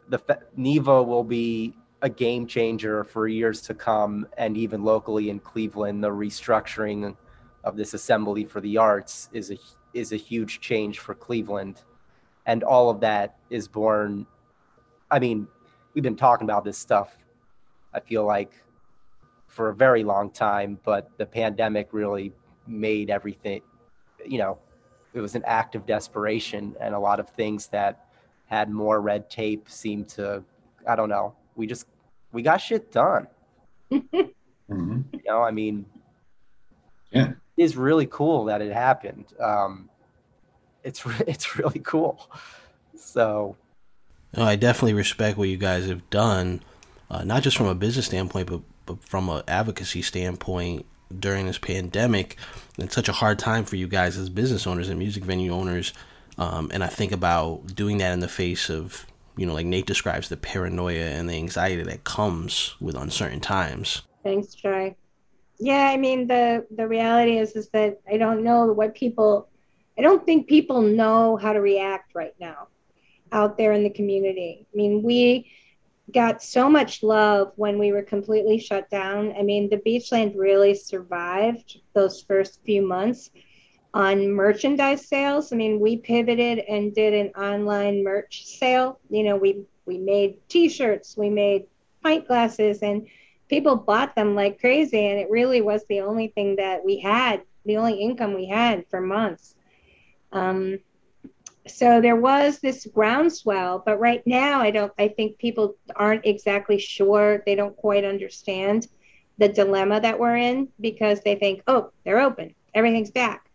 the 0.08 0.20
NIVA 0.56 1.02
will 1.02 1.24
be 1.24 1.74
a 2.02 2.08
game 2.08 2.46
changer 2.46 3.04
for 3.04 3.26
years 3.26 3.62
to 3.62 3.74
come, 3.74 4.26
and 4.36 4.56
even 4.56 4.84
locally 4.84 5.30
in 5.30 5.40
Cleveland, 5.40 6.04
the 6.04 6.10
restructuring 6.10 7.16
of 7.64 7.76
this 7.76 7.94
Assembly 7.94 8.44
for 8.44 8.60
the 8.60 8.76
Arts 8.76 9.30
is 9.32 9.50
a 9.50 9.58
is 9.94 10.12
a 10.12 10.16
huge 10.16 10.60
change 10.60 10.98
for 10.98 11.14
Cleveland, 11.14 11.82
and 12.46 12.62
all 12.62 12.90
of 12.90 13.00
that 13.00 13.36
is 13.48 13.68
born. 13.68 14.26
I 15.10 15.18
mean, 15.18 15.46
we've 15.94 16.04
been 16.04 16.16
talking 16.16 16.44
about 16.44 16.64
this 16.64 16.76
stuff. 16.76 17.16
I 17.94 18.00
feel 18.00 18.24
like 18.24 18.52
for 19.46 19.68
a 19.68 19.74
very 19.74 20.02
long 20.02 20.30
time, 20.30 20.78
but 20.84 21.10
the 21.16 21.24
pandemic 21.24 21.88
really 21.92 22.32
made 22.66 23.08
everything, 23.08 23.62
you 24.26 24.38
know, 24.38 24.58
it 25.14 25.20
was 25.20 25.34
an 25.34 25.42
act 25.46 25.74
of 25.74 25.86
desperation 25.86 26.74
and 26.80 26.94
a 26.94 26.98
lot 26.98 27.20
of 27.20 27.28
things 27.30 27.68
that 27.68 28.06
had 28.46 28.68
more 28.68 29.00
red 29.00 29.30
tape 29.30 29.70
seemed 29.70 30.08
to 30.08 30.42
i 30.86 30.94
don't 30.94 31.08
know 31.08 31.34
we 31.56 31.66
just 31.66 31.86
we 32.32 32.42
got 32.42 32.58
shit 32.58 32.92
done. 32.92 33.26
Mm-hmm. 34.70 35.02
you 35.12 35.20
know 35.26 35.42
i 35.42 35.50
mean 35.50 35.84
yeah. 37.10 37.28
it 37.28 37.36
is 37.58 37.76
really 37.76 38.06
cool 38.06 38.46
that 38.46 38.62
it 38.62 38.72
happened. 38.72 39.26
Um 39.38 39.90
it's 40.82 41.04
it's 41.26 41.58
really 41.58 41.80
cool. 41.80 42.30
So. 42.96 43.56
No, 44.34 44.42
i 44.42 44.56
definitely 44.56 44.94
respect 44.94 45.36
what 45.36 45.50
you 45.50 45.58
guys 45.58 45.86
have 45.86 46.08
done 46.08 46.62
uh, 47.10 47.24
not 47.24 47.42
just 47.42 47.58
from 47.58 47.66
a 47.66 47.74
business 47.74 48.06
standpoint 48.06 48.48
but 48.48 48.62
but 48.86 49.04
from 49.04 49.28
an 49.28 49.42
advocacy 49.46 50.00
standpoint 50.00 50.86
during 51.16 51.46
this 51.46 51.58
pandemic. 51.58 52.36
It's 52.78 52.94
such 52.94 53.08
a 53.08 53.12
hard 53.12 53.38
time 53.38 53.64
for 53.64 53.76
you 53.76 53.86
guys 53.88 54.16
as 54.16 54.28
business 54.28 54.66
owners 54.66 54.88
and 54.88 54.98
music 54.98 55.24
venue 55.24 55.52
owners. 55.52 55.92
Um, 56.38 56.70
and 56.72 56.82
I 56.82 56.88
think 56.88 57.12
about 57.12 57.74
doing 57.74 57.98
that 57.98 58.12
in 58.12 58.20
the 58.20 58.28
face 58.28 58.68
of, 58.68 59.06
you 59.36 59.46
know, 59.46 59.54
like 59.54 59.66
Nate 59.66 59.86
describes 59.86 60.28
the 60.28 60.36
paranoia 60.36 61.06
and 61.06 61.28
the 61.28 61.34
anxiety 61.34 61.82
that 61.82 62.04
comes 62.04 62.74
with 62.80 62.96
uncertain 62.96 63.40
times. 63.40 64.02
Thanks, 64.22 64.54
Troy. 64.54 64.96
Yeah, 65.58 65.88
I 65.88 65.96
mean 65.96 66.26
the 66.26 66.66
the 66.74 66.88
reality 66.88 67.38
is 67.38 67.52
is 67.52 67.68
that 67.68 68.00
I 68.10 68.16
don't 68.16 68.42
know 68.42 68.66
what 68.72 68.94
people 68.94 69.48
I 69.96 70.02
don't 70.02 70.26
think 70.26 70.48
people 70.48 70.82
know 70.82 71.36
how 71.36 71.52
to 71.52 71.60
react 71.60 72.14
right 72.14 72.34
now 72.40 72.68
out 73.32 73.56
there 73.56 73.72
in 73.72 73.82
the 73.82 73.90
community. 73.90 74.66
I 74.72 74.76
mean, 74.76 75.02
we 75.02 75.50
got 76.12 76.42
so 76.42 76.68
much 76.68 77.02
love 77.02 77.52
when 77.56 77.78
we 77.78 77.92
were 77.92 78.02
completely 78.02 78.58
shut 78.58 78.90
down. 78.90 79.34
I 79.38 79.42
mean, 79.42 79.70
the 79.70 79.78
Beachland 79.78 80.36
really 80.36 80.74
survived 80.74 81.80
those 81.94 82.22
first 82.22 82.60
few 82.64 82.82
months 82.86 83.30
on 83.94 84.30
merchandise 84.30 85.06
sales. 85.06 85.52
I 85.52 85.56
mean, 85.56 85.80
we 85.80 85.96
pivoted 85.96 86.58
and 86.58 86.94
did 86.94 87.14
an 87.14 87.28
online 87.40 88.02
merch 88.02 88.44
sale. 88.44 88.98
You 89.08 89.22
know, 89.22 89.36
we 89.36 89.64
we 89.86 89.98
made 89.98 90.36
t-shirts, 90.48 91.16
we 91.16 91.30
made 91.30 91.66
pint 92.02 92.26
glasses 92.26 92.82
and 92.82 93.06
people 93.48 93.76
bought 93.76 94.14
them 94.14 94.34
like 94.34 94.58
crazy 94.58 95.06
and 95.06 95.18
it 95.18 95.30
really 95.30 95.60
was 95.60 95.84
the 95.88 96.00
only 96.00 96.28
thing 96.28 96.56
that 96.56 96.84
we 96.84 96.98
had, 96.98 97.42
the 97.66 97.76
only 97.76 97.94
income 97.94 98.34
we 98.34 98.46
had 98.46 98.86
for 98.88 99.00
months. 99.00 99.54
Um, 100.32 100.78
so 101.66 102.00
there 102.00 102.16
was 102.16 102.58
this 102.58 102.86
groundswell 102.92 103.82
but 103.84 103.98
right 103.98 104.22
now 104.26 104.60
i 104.60 104.70
don't 104.70 104.92
i 104.98 105.08
think 105.08 105.38
people 105.38 105.76
aren't 105.96 106.26
exactly 106.26 106.78
sure 106.78 107.42
they 107.46 107.54
don't 107.54 107.76
quite 107.76 108.04
understand 108.04 108.88
the 109.38 109.48
dilemma 109.48 110.00
that 110.00 110.18
we're 110.18 110.36
in 110.36 110.68
because 110.80 111.20
they 111.22 111.34
think 111.34 111.62
oh 111.66 111.90
they're 112.04 112.20
open 112.20 112.54
everything's 112.74 113.10
back. 113.10 113.48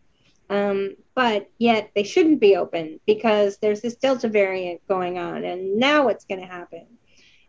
Um, 0.50 0.96
but 1.14 1.50
yet 1.60 1.92
they 1.94 2.04
shouldn't 2.04 2.40
be 2.40 2.56
open 2.56 3.00
because 3.06 3.58
there's 3.58 3.82
this 3.82 3.96
delta 3.96 4.28
variant 4.28 4.82
going 4.88 5.20
on 5.20 5.44
and 5.44 5.78
now 5.78 6.06
what's 6.06 6.26
going 6.26 6.42
to 6.42 6.48
happen? 6.48 6.88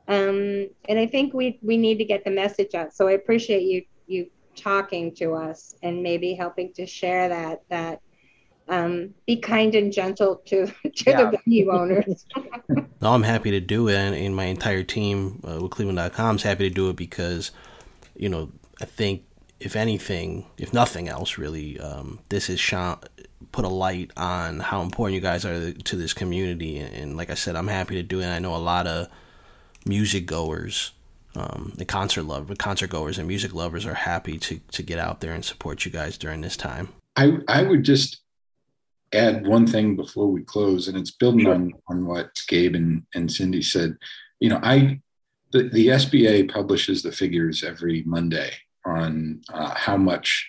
Um, 0.08 0.68
and 0.88 0.98
i 0.98 1.06
think 1.06 1.32
we 1.32 1.58
we 1.62 1.76
need 1.76 1.98
to 1.98 2.04
get 2.04 2.24
the 2.24 2.30
message 2.30 2.74
out. 2.74 2.92
So 2.92 3.06
i 3.06 3.12
appreciate 3.12 3.62
you 3.62 3.84
you 4.06 4.28
talking 4.56 5.14
to 5.14 5.34
us 5.34 5.76
and 5.82 6.02
maybe 6.02 6.34
helping 6.34 6.72
to 6.74 6.84
share 6.84 7.28
that 7.28 7.62
that 7.68 8.00
um, 8.70 9.12
be 9.26 9.36
kind 9.36 9.74
and 9.74 9.92
gentle 9.92 10.36
to, 10.46 10.66
to 10.94 11.10
yeah. 11.10 11.30
the 11.30 11.38
venue 11.44 11.70
owners. 11.70 12.24
no, 12.68 13.12
I'm 13.12 13.24
happy 13.24 13.50
to 13.50 13.60
do 13.60 13.88
it, 13.88 13.96
and, 13.96 14.14
and 14.14 14.34
my 14.34 14.44
entire 14.44 14.82
team 14.82 15.42
uh, 15.46 15.60
with 15.60 15.72
Cleveland.com 15.72 16.36
is 16.36 16.42
happy 16.42 16.68
to 16.68 16.74
do 16.74 16.88
it 16.88 16.96
because, 16.96 17.50
you 18.16 18.28
know, 18.28 18.50
I 18.80 18.84
think 18.86 19.24
if 19.58 19.76
anything, 19.76 20.46
if 20.56 20.72
nothing 20.72 21.08
else, 21.08 21.36
really, 21.36 21.78
um, 21.78 22.20
this 22.30 22.46
has 22.46 22.58
shot, 22.58 23.08
put 23.52 23.64
a 23.64 23.68
light 23.68 24.10
on 24.16 24.60
how 24.60 24.80
important 24.80 25.16
you 25.16 25.20
guys 25.20 25.44
are 25.44 25.72
to 25.72 25.96
this 25.96 26.14
community. 26.14 26.78
And, 26.78 26.94
and 26.94 27.16
like 27.16 27.28
I 27.28 27.34
said, 27.34 27.56
I'm 27.56 27.68
happy 27.68 27.96
to 27.96 28.02
do 28.02 28.20
it. 28.20 28.26
I 28.26 28.38
know 28.38 28.54
a 28.54 28.56
lot 28.56 28.86
of 28.86 29.08
music 29.84 30.26
goers, 30.26 30.92
um, 31.36 31.74
the 31.76 31.84
concert 31.84 32.22
love, 32.22 32.50
concert 32.58 32.90
goers 32.90 33.18
and 33.18 33.28
music 33.28 33.52
lovers 33.52 33.84
are 33.84 33.94
happy 33.94 34.38
to 34.38 34.60
to 34.72 34.82
get 34.82 34.98
out 34.98 35.20
there 35.20 35.32
and 35.32 35.44
support 35.44 35.84
you 35.84 35.90
guys 35.90 36.16
during 36.16 36.40
this 36.40 36.56
time. 36.56 36.88
I 37.16 37.38
I 37.48 37.62
would 37.62 37.84
just 37.84 38.20
add 39.12 39.46
one 39.46 39.66
thing 39.66 39.96
before 39.96 40.28
we 40.28 40.42
close, 40.42 40.88
and 40.88 40.96
it's 40.96 41.10
building 41.10 41.44
sure. 41.44 41.54
on 41.54 41.72
on 41.88 42.06
what 42.06 42.30
Gabe 42.48 42.74
and, 42.74 43.04
and 43.14 43.30
Cindy 43.30 43.62
said. 43.62 43.96
You 44.38 44.50
know, 44.50 44.60
I 44.62 45.00
the, 45.52 45.64
the 45.64 45.88
SBA 45.88 46.50
publishes 46.50 47.02
the 47.02 47.12
figures 47.12 47.64
every 47.64 48.02
Monday 48.06 48.52
on 48.84 49.42
uh, 49.52 49.74
how 49.74 49.96
much 49.96 50.48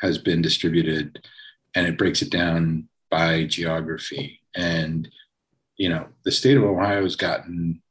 has 0.00 0.18
been 0.18 0.42
distributed, 0.42 1.20
and 1.74 1.86
it 1.86 1.98
breaks 1.98 2.22
it 2.22 2.30
down 2.30 2.88
by 3.10 3.44
geography. 3.44 4.40
And 4.54 5.08
you 5.76 5.88
know, 5.88 6.08
the 6.24 6.32
state 6.32 6.56
of 6.56 6.64
Ohio 6.64 7.02
has 7.02 7.16
gotten 7.16 7.82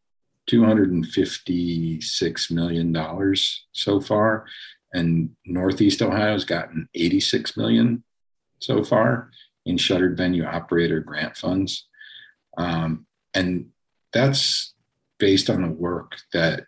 256 0.47 2.51
million 2.51 2.91
dollars 2.91 3.65
so 3.71 4.01
far, 4.01 4.45
and 4.93 5.29
Northeast 5.45 6.01
Ohio 6.01 6.33
has 6.33 6.45
gotten 6.45 6.89
86 6.95 7.55
million 7.55 8.03
so 8.59 8.83
far 8.83 9.29
in 9.67 9.77
shuttered 9.77 10.17
venue 10.17 10.45
operator 10.45 10.99
grant 10.99 11.37
funds. 11.37 11.87
Um, 12.57 13.05
and 13.33 13.67
that's 14.13 14.73
based 15.19 15.49
on 15.49 15.61
the 15.61 15.69
work 15.69 16.15
that 16.33 16.65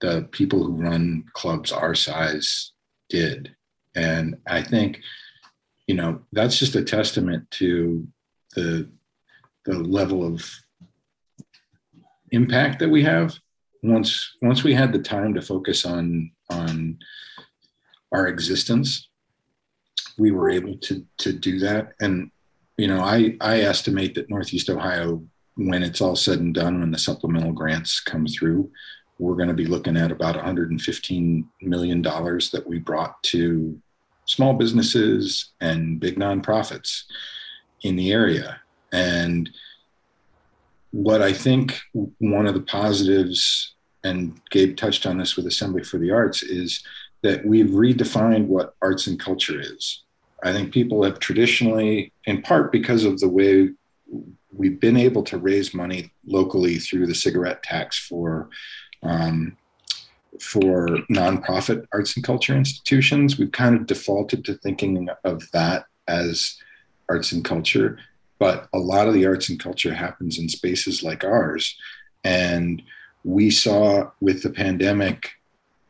the 0.00 0.28
people 0.30 0.64
who 0.64 0.72
run 0.72 1.24
clubs 1.32 1.72
our 1.72 1.94
size 1.94 2.72
did. 3.08 3.54
And 3.94 4.36
I 4.46 4.62
think, 4.62 5.00
you 5.86 5.94
know, 5.94 6.20
that's 6.32 6.58
just 6.58 6.74
a 6.74 6.84
testament 6.84 7.50
to 7.52 8.06
the, 8.54 8.88
the 9.64 9.78
level 9.78 10.26
of 10.26 10.44
impact 12.30 12.80
that 12.80 12.90
we 12.90 13.02
have 13.02 13.38
once 13.84 14.36
once 14.40 14.64
we 14.64 14.74
had 14.74 14.92
the 14.92 14.98
time 14.98 15.34
to 15.34 15.42
focus 15.42 15.84
on 15.84 16.30
on 16.50 16.98
our 18.12 18.26
existence 18.26 19.08
we 20.18 20.30
were 20.30 20.50
able 20.50 20.76
to 20.78 21.04
to 21.18 21.32
do 21.32 21.58
that 21.58 21.92
and 22.00 22.30
you 22.76 22.88
know, 22.88 23.00
I, 23.00 23.36
I 23.40 23.60
estimate 23.60 24.14
that 24.14 24.30
Northeast 24.30 24.68
Ohio, 24.68 25.22
when 25.56 25.82
it's 25.82 26.00
all 26.00 26.16
said 26.16 26.40
and 26.40 26.54
done, 26.54 26.80
when 26.80 26.90
the 26.90 26.98
supplemental 26.98 27.52
grants 27.52 28.00
come 28.00 28.26
through, 28.26 28.70
we're 29.18 29.36
going 29.36 29.48
to 29.48 29.54
be 29.54 29.66
looking 29.66 29.96
at 29.96 30.10
about 30.10 30.34
$115 30.34 31.44
million 31.62 32.02
that 32.02 32.64
we 32.66 32.78
brought 32.78 33.22
to 33.24 33.80
small 34.26 34.54
businesses 34.54 35.52
and 35.60 36.00
big 36.00 36.18
nonprofits 36.18 37.04
in 37.82 37.94
the 37.94 38.10
area. 38.10 38.60
And 38.92 39.50
what 40.90 41.22
I 41.22 41.32
think 41.32 41.80
one 42.18 42.46
of 42.46 42.54
the 42.54 42.62
positives, 42.62 43.74
and 44.02 44.40
Gabe 44.50 44.76
touched 44.76 45.06
on 45.06 45.18
this 45.18 45.36
with 45.36 45.46
Assembly 45.46 45.84
for 45.84 45.98
the 45.98 46.10
Arts, 46.10 46.42
is 46.42 46.82
that 47.22 47.44
we've 47.44 47.70
redefined 47.70 48.46
what 48.46 48.74
arts 48.82 49.06
and 49.06 49.18
culture 49.18 49.60
is. 49.60 50.03
I 50.44 50.52
think 50.52 50.72
people 50.72 51.02
have 51.04 51.18
traditionally, 51.18 52.12
in 52.26 52.42
part 52.42 52.70
because 52.70 53.04
of 53.04 53.18
the 53.18 53.28
way 53.28 53.70
we've 54.52 54.78
been 54.78 54.96
able 54.96 55.22
to 55.24 55.38
raise 55.38 55.74
money 55.74 56.12
locally 56.26 56.78
through 56.78 57.06
the 57.06 57.14
cigarette 57.14 57.62
tax 57.62 57.98
for 57.98 58.50
um, 59.02 59.56
for 60.40 60.88
nonprofit 61.10 61.86
arts 61.92 62.16
and 62.16 62.24
culture 62.24 62.56
institutions, 62.56 63.38
we've 63.38 63.52
kind 63.52 63.76
of 63.76 63.86
defaulted 63.86 64.44
to 64.44 64.54
thinking 64.54 65.08
of 65.24 65.50
that 65.52 65.86
as 66.08 66.56
arts 67.08 67.32
and 67.32 67.44
culture. 67.44 67.98
But 68.38 68.68
a 68.72 68.78
lot 68.78 69.06
of 69.06 69.14
the 69.14 69.26
arts 69.26 69.48
and 69.48 69.60
culture 69.60 69.94
happens 69.94 70.38
in 70.38 70.48
spaces 70.48 71.02
like 71.02 71.24
ours. 71.24 71.76
And 72.24 72.82
we 73.22 73.50
saw 73.50 74.10
with 74.20 74.42
the 74.42 74.50
pandemic, 74.50 75.30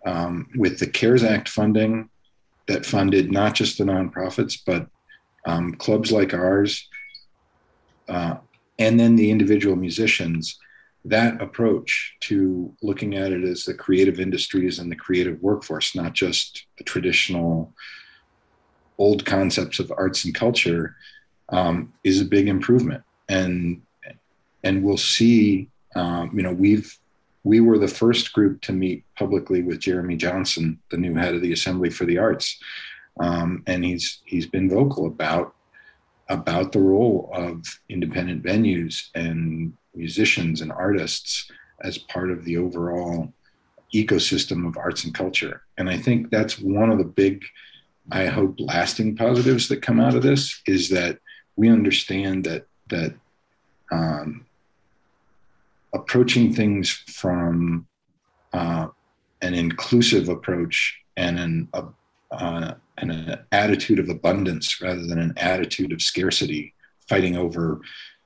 um, 0.04 0.48
with 0.56 0.78
the 0.78 0.86
CARES 0.86 1.24
Act 1.24 1.48
funding, 1.48 2.10
that 2.66 2.86
funded 2.86 3.30
not 3.30 3.54
just 3.54 3.78
the 3.78 3.84
nonprofits, 3.84 4.58
but 4.64 4.88
um, 5.46 5.74
clubs 5.74 6.10
like 6.10 6.32
ours, 6.32 6.88
uh, 8.08 8.36
and 8.78 8.98
then 8.98 9.16
the 9.16 9.30
individual 9.30 9.76
musicians. 9.76 10.58
That 11.06 11.42
approach 11.42 12.16
to 12.20 12.74
looking 12.80 13.14
at 13.14 13.30
it 13.30 13.44
as 13.44 13.64
the 13.64 13.74
creative 13.74 14.18
industries 14.20 14.78
and 14.78 14.90
the 14.90 14.96
creative 14.96 15.42
workforce, 15.42 15.94
not 15.94 16.14
just 16.14 16.64
the 16.78 16.84
traditional 16.84 17.74
old 18.96 19.26
concepts 19.26 19.78
of 19.78 19.92
arts 19.98 20.24
and 20.24 20.34
culture, 20.34 20.96
um, 21.50 21.92
is 22.04 22.22
a 22.22 22.24
big 22.24 22.48
improvement. 22.48 23.02
And 23.28 23.82
and 24.62 24.82
we'll 24.82 24.96
see. 24.96 25.68
Um, 25.94 26.30
you 26.34 26.42
know, 26.42 26.52
we've 26.52 26.98
we 27.44 27.60
were 27.60 27.78
the 27.78 27.86
first 27.86 28.32
group 28.32 28.60
to 28.62 28.72
meet 28.72 29.04
publicly 29.16 29.62
with 29.62 29.78
Jeremy 29.78 30.16
Johnson, 30.16 30.80
the 30.90 30.96
new 30.96 31.14
head 31.14 31.34
of 31.34 31.42
the 31.42 31.52
Assembly 31.52 31.90
for 31.90 32.06
the 32.06 32.18
Arts, 32.18 32.58
um, 33.20 33.62
and 33.66 33.84
he's 33.84 34.20
he's 34.24 34.46
been 34.46 34.68
vocal 34.68 35.06
about 35.06 35.54
about 36.28 36.72
the 36.72 36.80
role 36.80 37.30
of 37.34 37.62
independent 37.88 38.42
venues 38.42 39.08
and 39.14 39.74
musicians 39.94 40.62
and 40.62 40.72
artists 40.72 41.50
as 41.82 41.98
part 41.98 42.30
of 42.30 42.44
the 42.44 42.56
overall 42.56 43.32
ecosystem 43.94 44.66
of 44.66 44.76
arts 44.76 45.04
and 45.04 45.14
culture. 45.14 45.62
And 45.76 45.88
I 45.88 45.98
think 45.98 46.30
that's 46.30 46.58
one 46.58 46.90
of 46.90 46.98
the 46.98 47.04
big, 47.04 47.44
I 48.10 48.26
hope, 48.26 48.56
lasting 48.58 49.16
positives 49.16 49.68
that 49.68 49.82
come 49.82 50.00
out 50.00 50.14
of 50.14 50.22
this 50.22 50.62
is 50.66 50.88
that 50.88 51.18
we 51.56 51.68
understand 51.68 52.44
that 52.44 52.66
that 52.88 53.14
um, 53.92 54.46
approaching 55.94 56.52
things 56.52 56.90
from 56.90 57.86
uh, 58.52 58.88
an 59.42 59.54
inclusive 59.54 60.28
approach 60.28 60.98
and 61.16 61.38
an, 61.38 61.68
uh, 61.72 61.82
uh, 62.32 62.74
and 62.98 63.10
an 63.10 63.38
attitude 63.52 63.98
of 63.98 64.08
abundance 64.08 64.80
rather 64.80 65.06
than 65.06 65.18
an 65.18 65.32
attitude 65.36 65.92
of 65.92 66.02
scarcity, 66.02 66.74
fighting 67.08 67.36
over, 67.36 67.80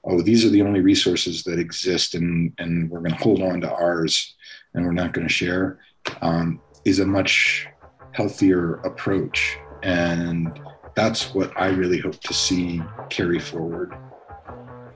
oh, 0.05 0.23
these 0.23 0.45
are 0.45 0.51
the 0.51 0.63
only 0.63 0.81
resources 0.81 1.43
that 1.45 1.59
exist 1.59 2.15
and, 2.15 2.53
and 2.59 2.91
we're 2.91 3.01
going 3.01 3.13
to 3.13 3.23
hold 3.23 3.43
on 3.43 3.61
to 3.61 3.71
ours 3.71 4.35
and 4.75 4.85
we're 4.85 4.93
not 4.93 5.13
going 5.13 5.27
to 5.27 5.33
share, 5.33 5.79
um, 6.23 6.61
is 6.85 7.01
a 7.01 7.07
much 7.07 7.67
healthier 8.13 8.77
approach. 8.77 9.59
And 9.83 10.59
that's 10.95 11.35
what 11.35 11.53
I 11.57 11.69
really 11.69 11.99
hope 11.99 12.19
to 12.21 12.35
see 12.35 12.83
carry 13.11 13.39
forward. 13.39 13.95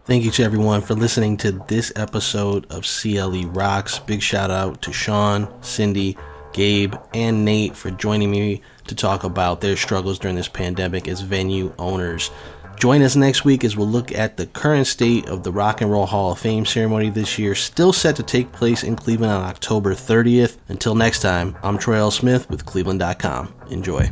Thank 0.05 0.25
you 0.25 0.33
to 0.33 0.43
everyone 0.43 0.81
for 0.81 0.95
listening 0.95 1.37
to 1.39 1.53
this 1.69 1.93
episode 1.95 2.67
of 2.73 2.85
CLE 2.85 3.47
Rocks. 3.47 4.01
Big 4.01 4.21
shout 4.21 4.51
out 4.51 4.83
to 4.83 4.93
Sean, 4.93 5.47
Cindy, 5.63 6.19
Gabe, 6.53 6.97
and 7.15 7.45
Nate 7.45 7.77
for 7.77 7.93
joining 7.93 8.33
me 8.33 8.63
to 8.89 8.97
talk 8.97 9.23
about 9.23 9.61
their 9.61 9.77
struggles 9.77 10.19
during 10.19 10.35
this 10.35 10.49
pandemic 10.49 11.07
as 11.07 11.21
venue 11.21 11.73
owners. 11.79 12.33
Join 12.75 13.01
us 13.03 13.15
next 13.15 13.45
week 13.45 13.63
as 13.63 13.77
we'll 13.77 13.87
look 13.87 14.11
at 14.11 14.37
the 14.37 14.47
current 14.47 14.89
state 14.89 15.29
of 15.29 15.45
the 15.45 15.53
Rock 15.53 15.83
and 15.83 15.91
Roll 15.91 16.07
Hall 16.07 16.33
of 16.33 16.41
Fame 16.41 16.67
ceremony 16.67 17.09
this 17.09 17.39
year, 17.39 17.55
still 17.55 17.93
set 17.93 18.17
to 18.17 18.25
take 18.25 18.51
place 18.51 18.83
in 18.83 18.97
Cleveland 18.97 19.33
on 19.33 19.45
October 19.45 19.95
30th. 19.95 20.57
Until 20.67 20.97
next 20.97 21.21
time, 21.21 21.57
I'm 21.63 21.79
Troy 21.79 21.99
L. 21.99 22.11
Smith 22.11 22.51
with 22.51 22.67
Cleveland.com. 22.67 23.55
Enjoy. 23.71 24.11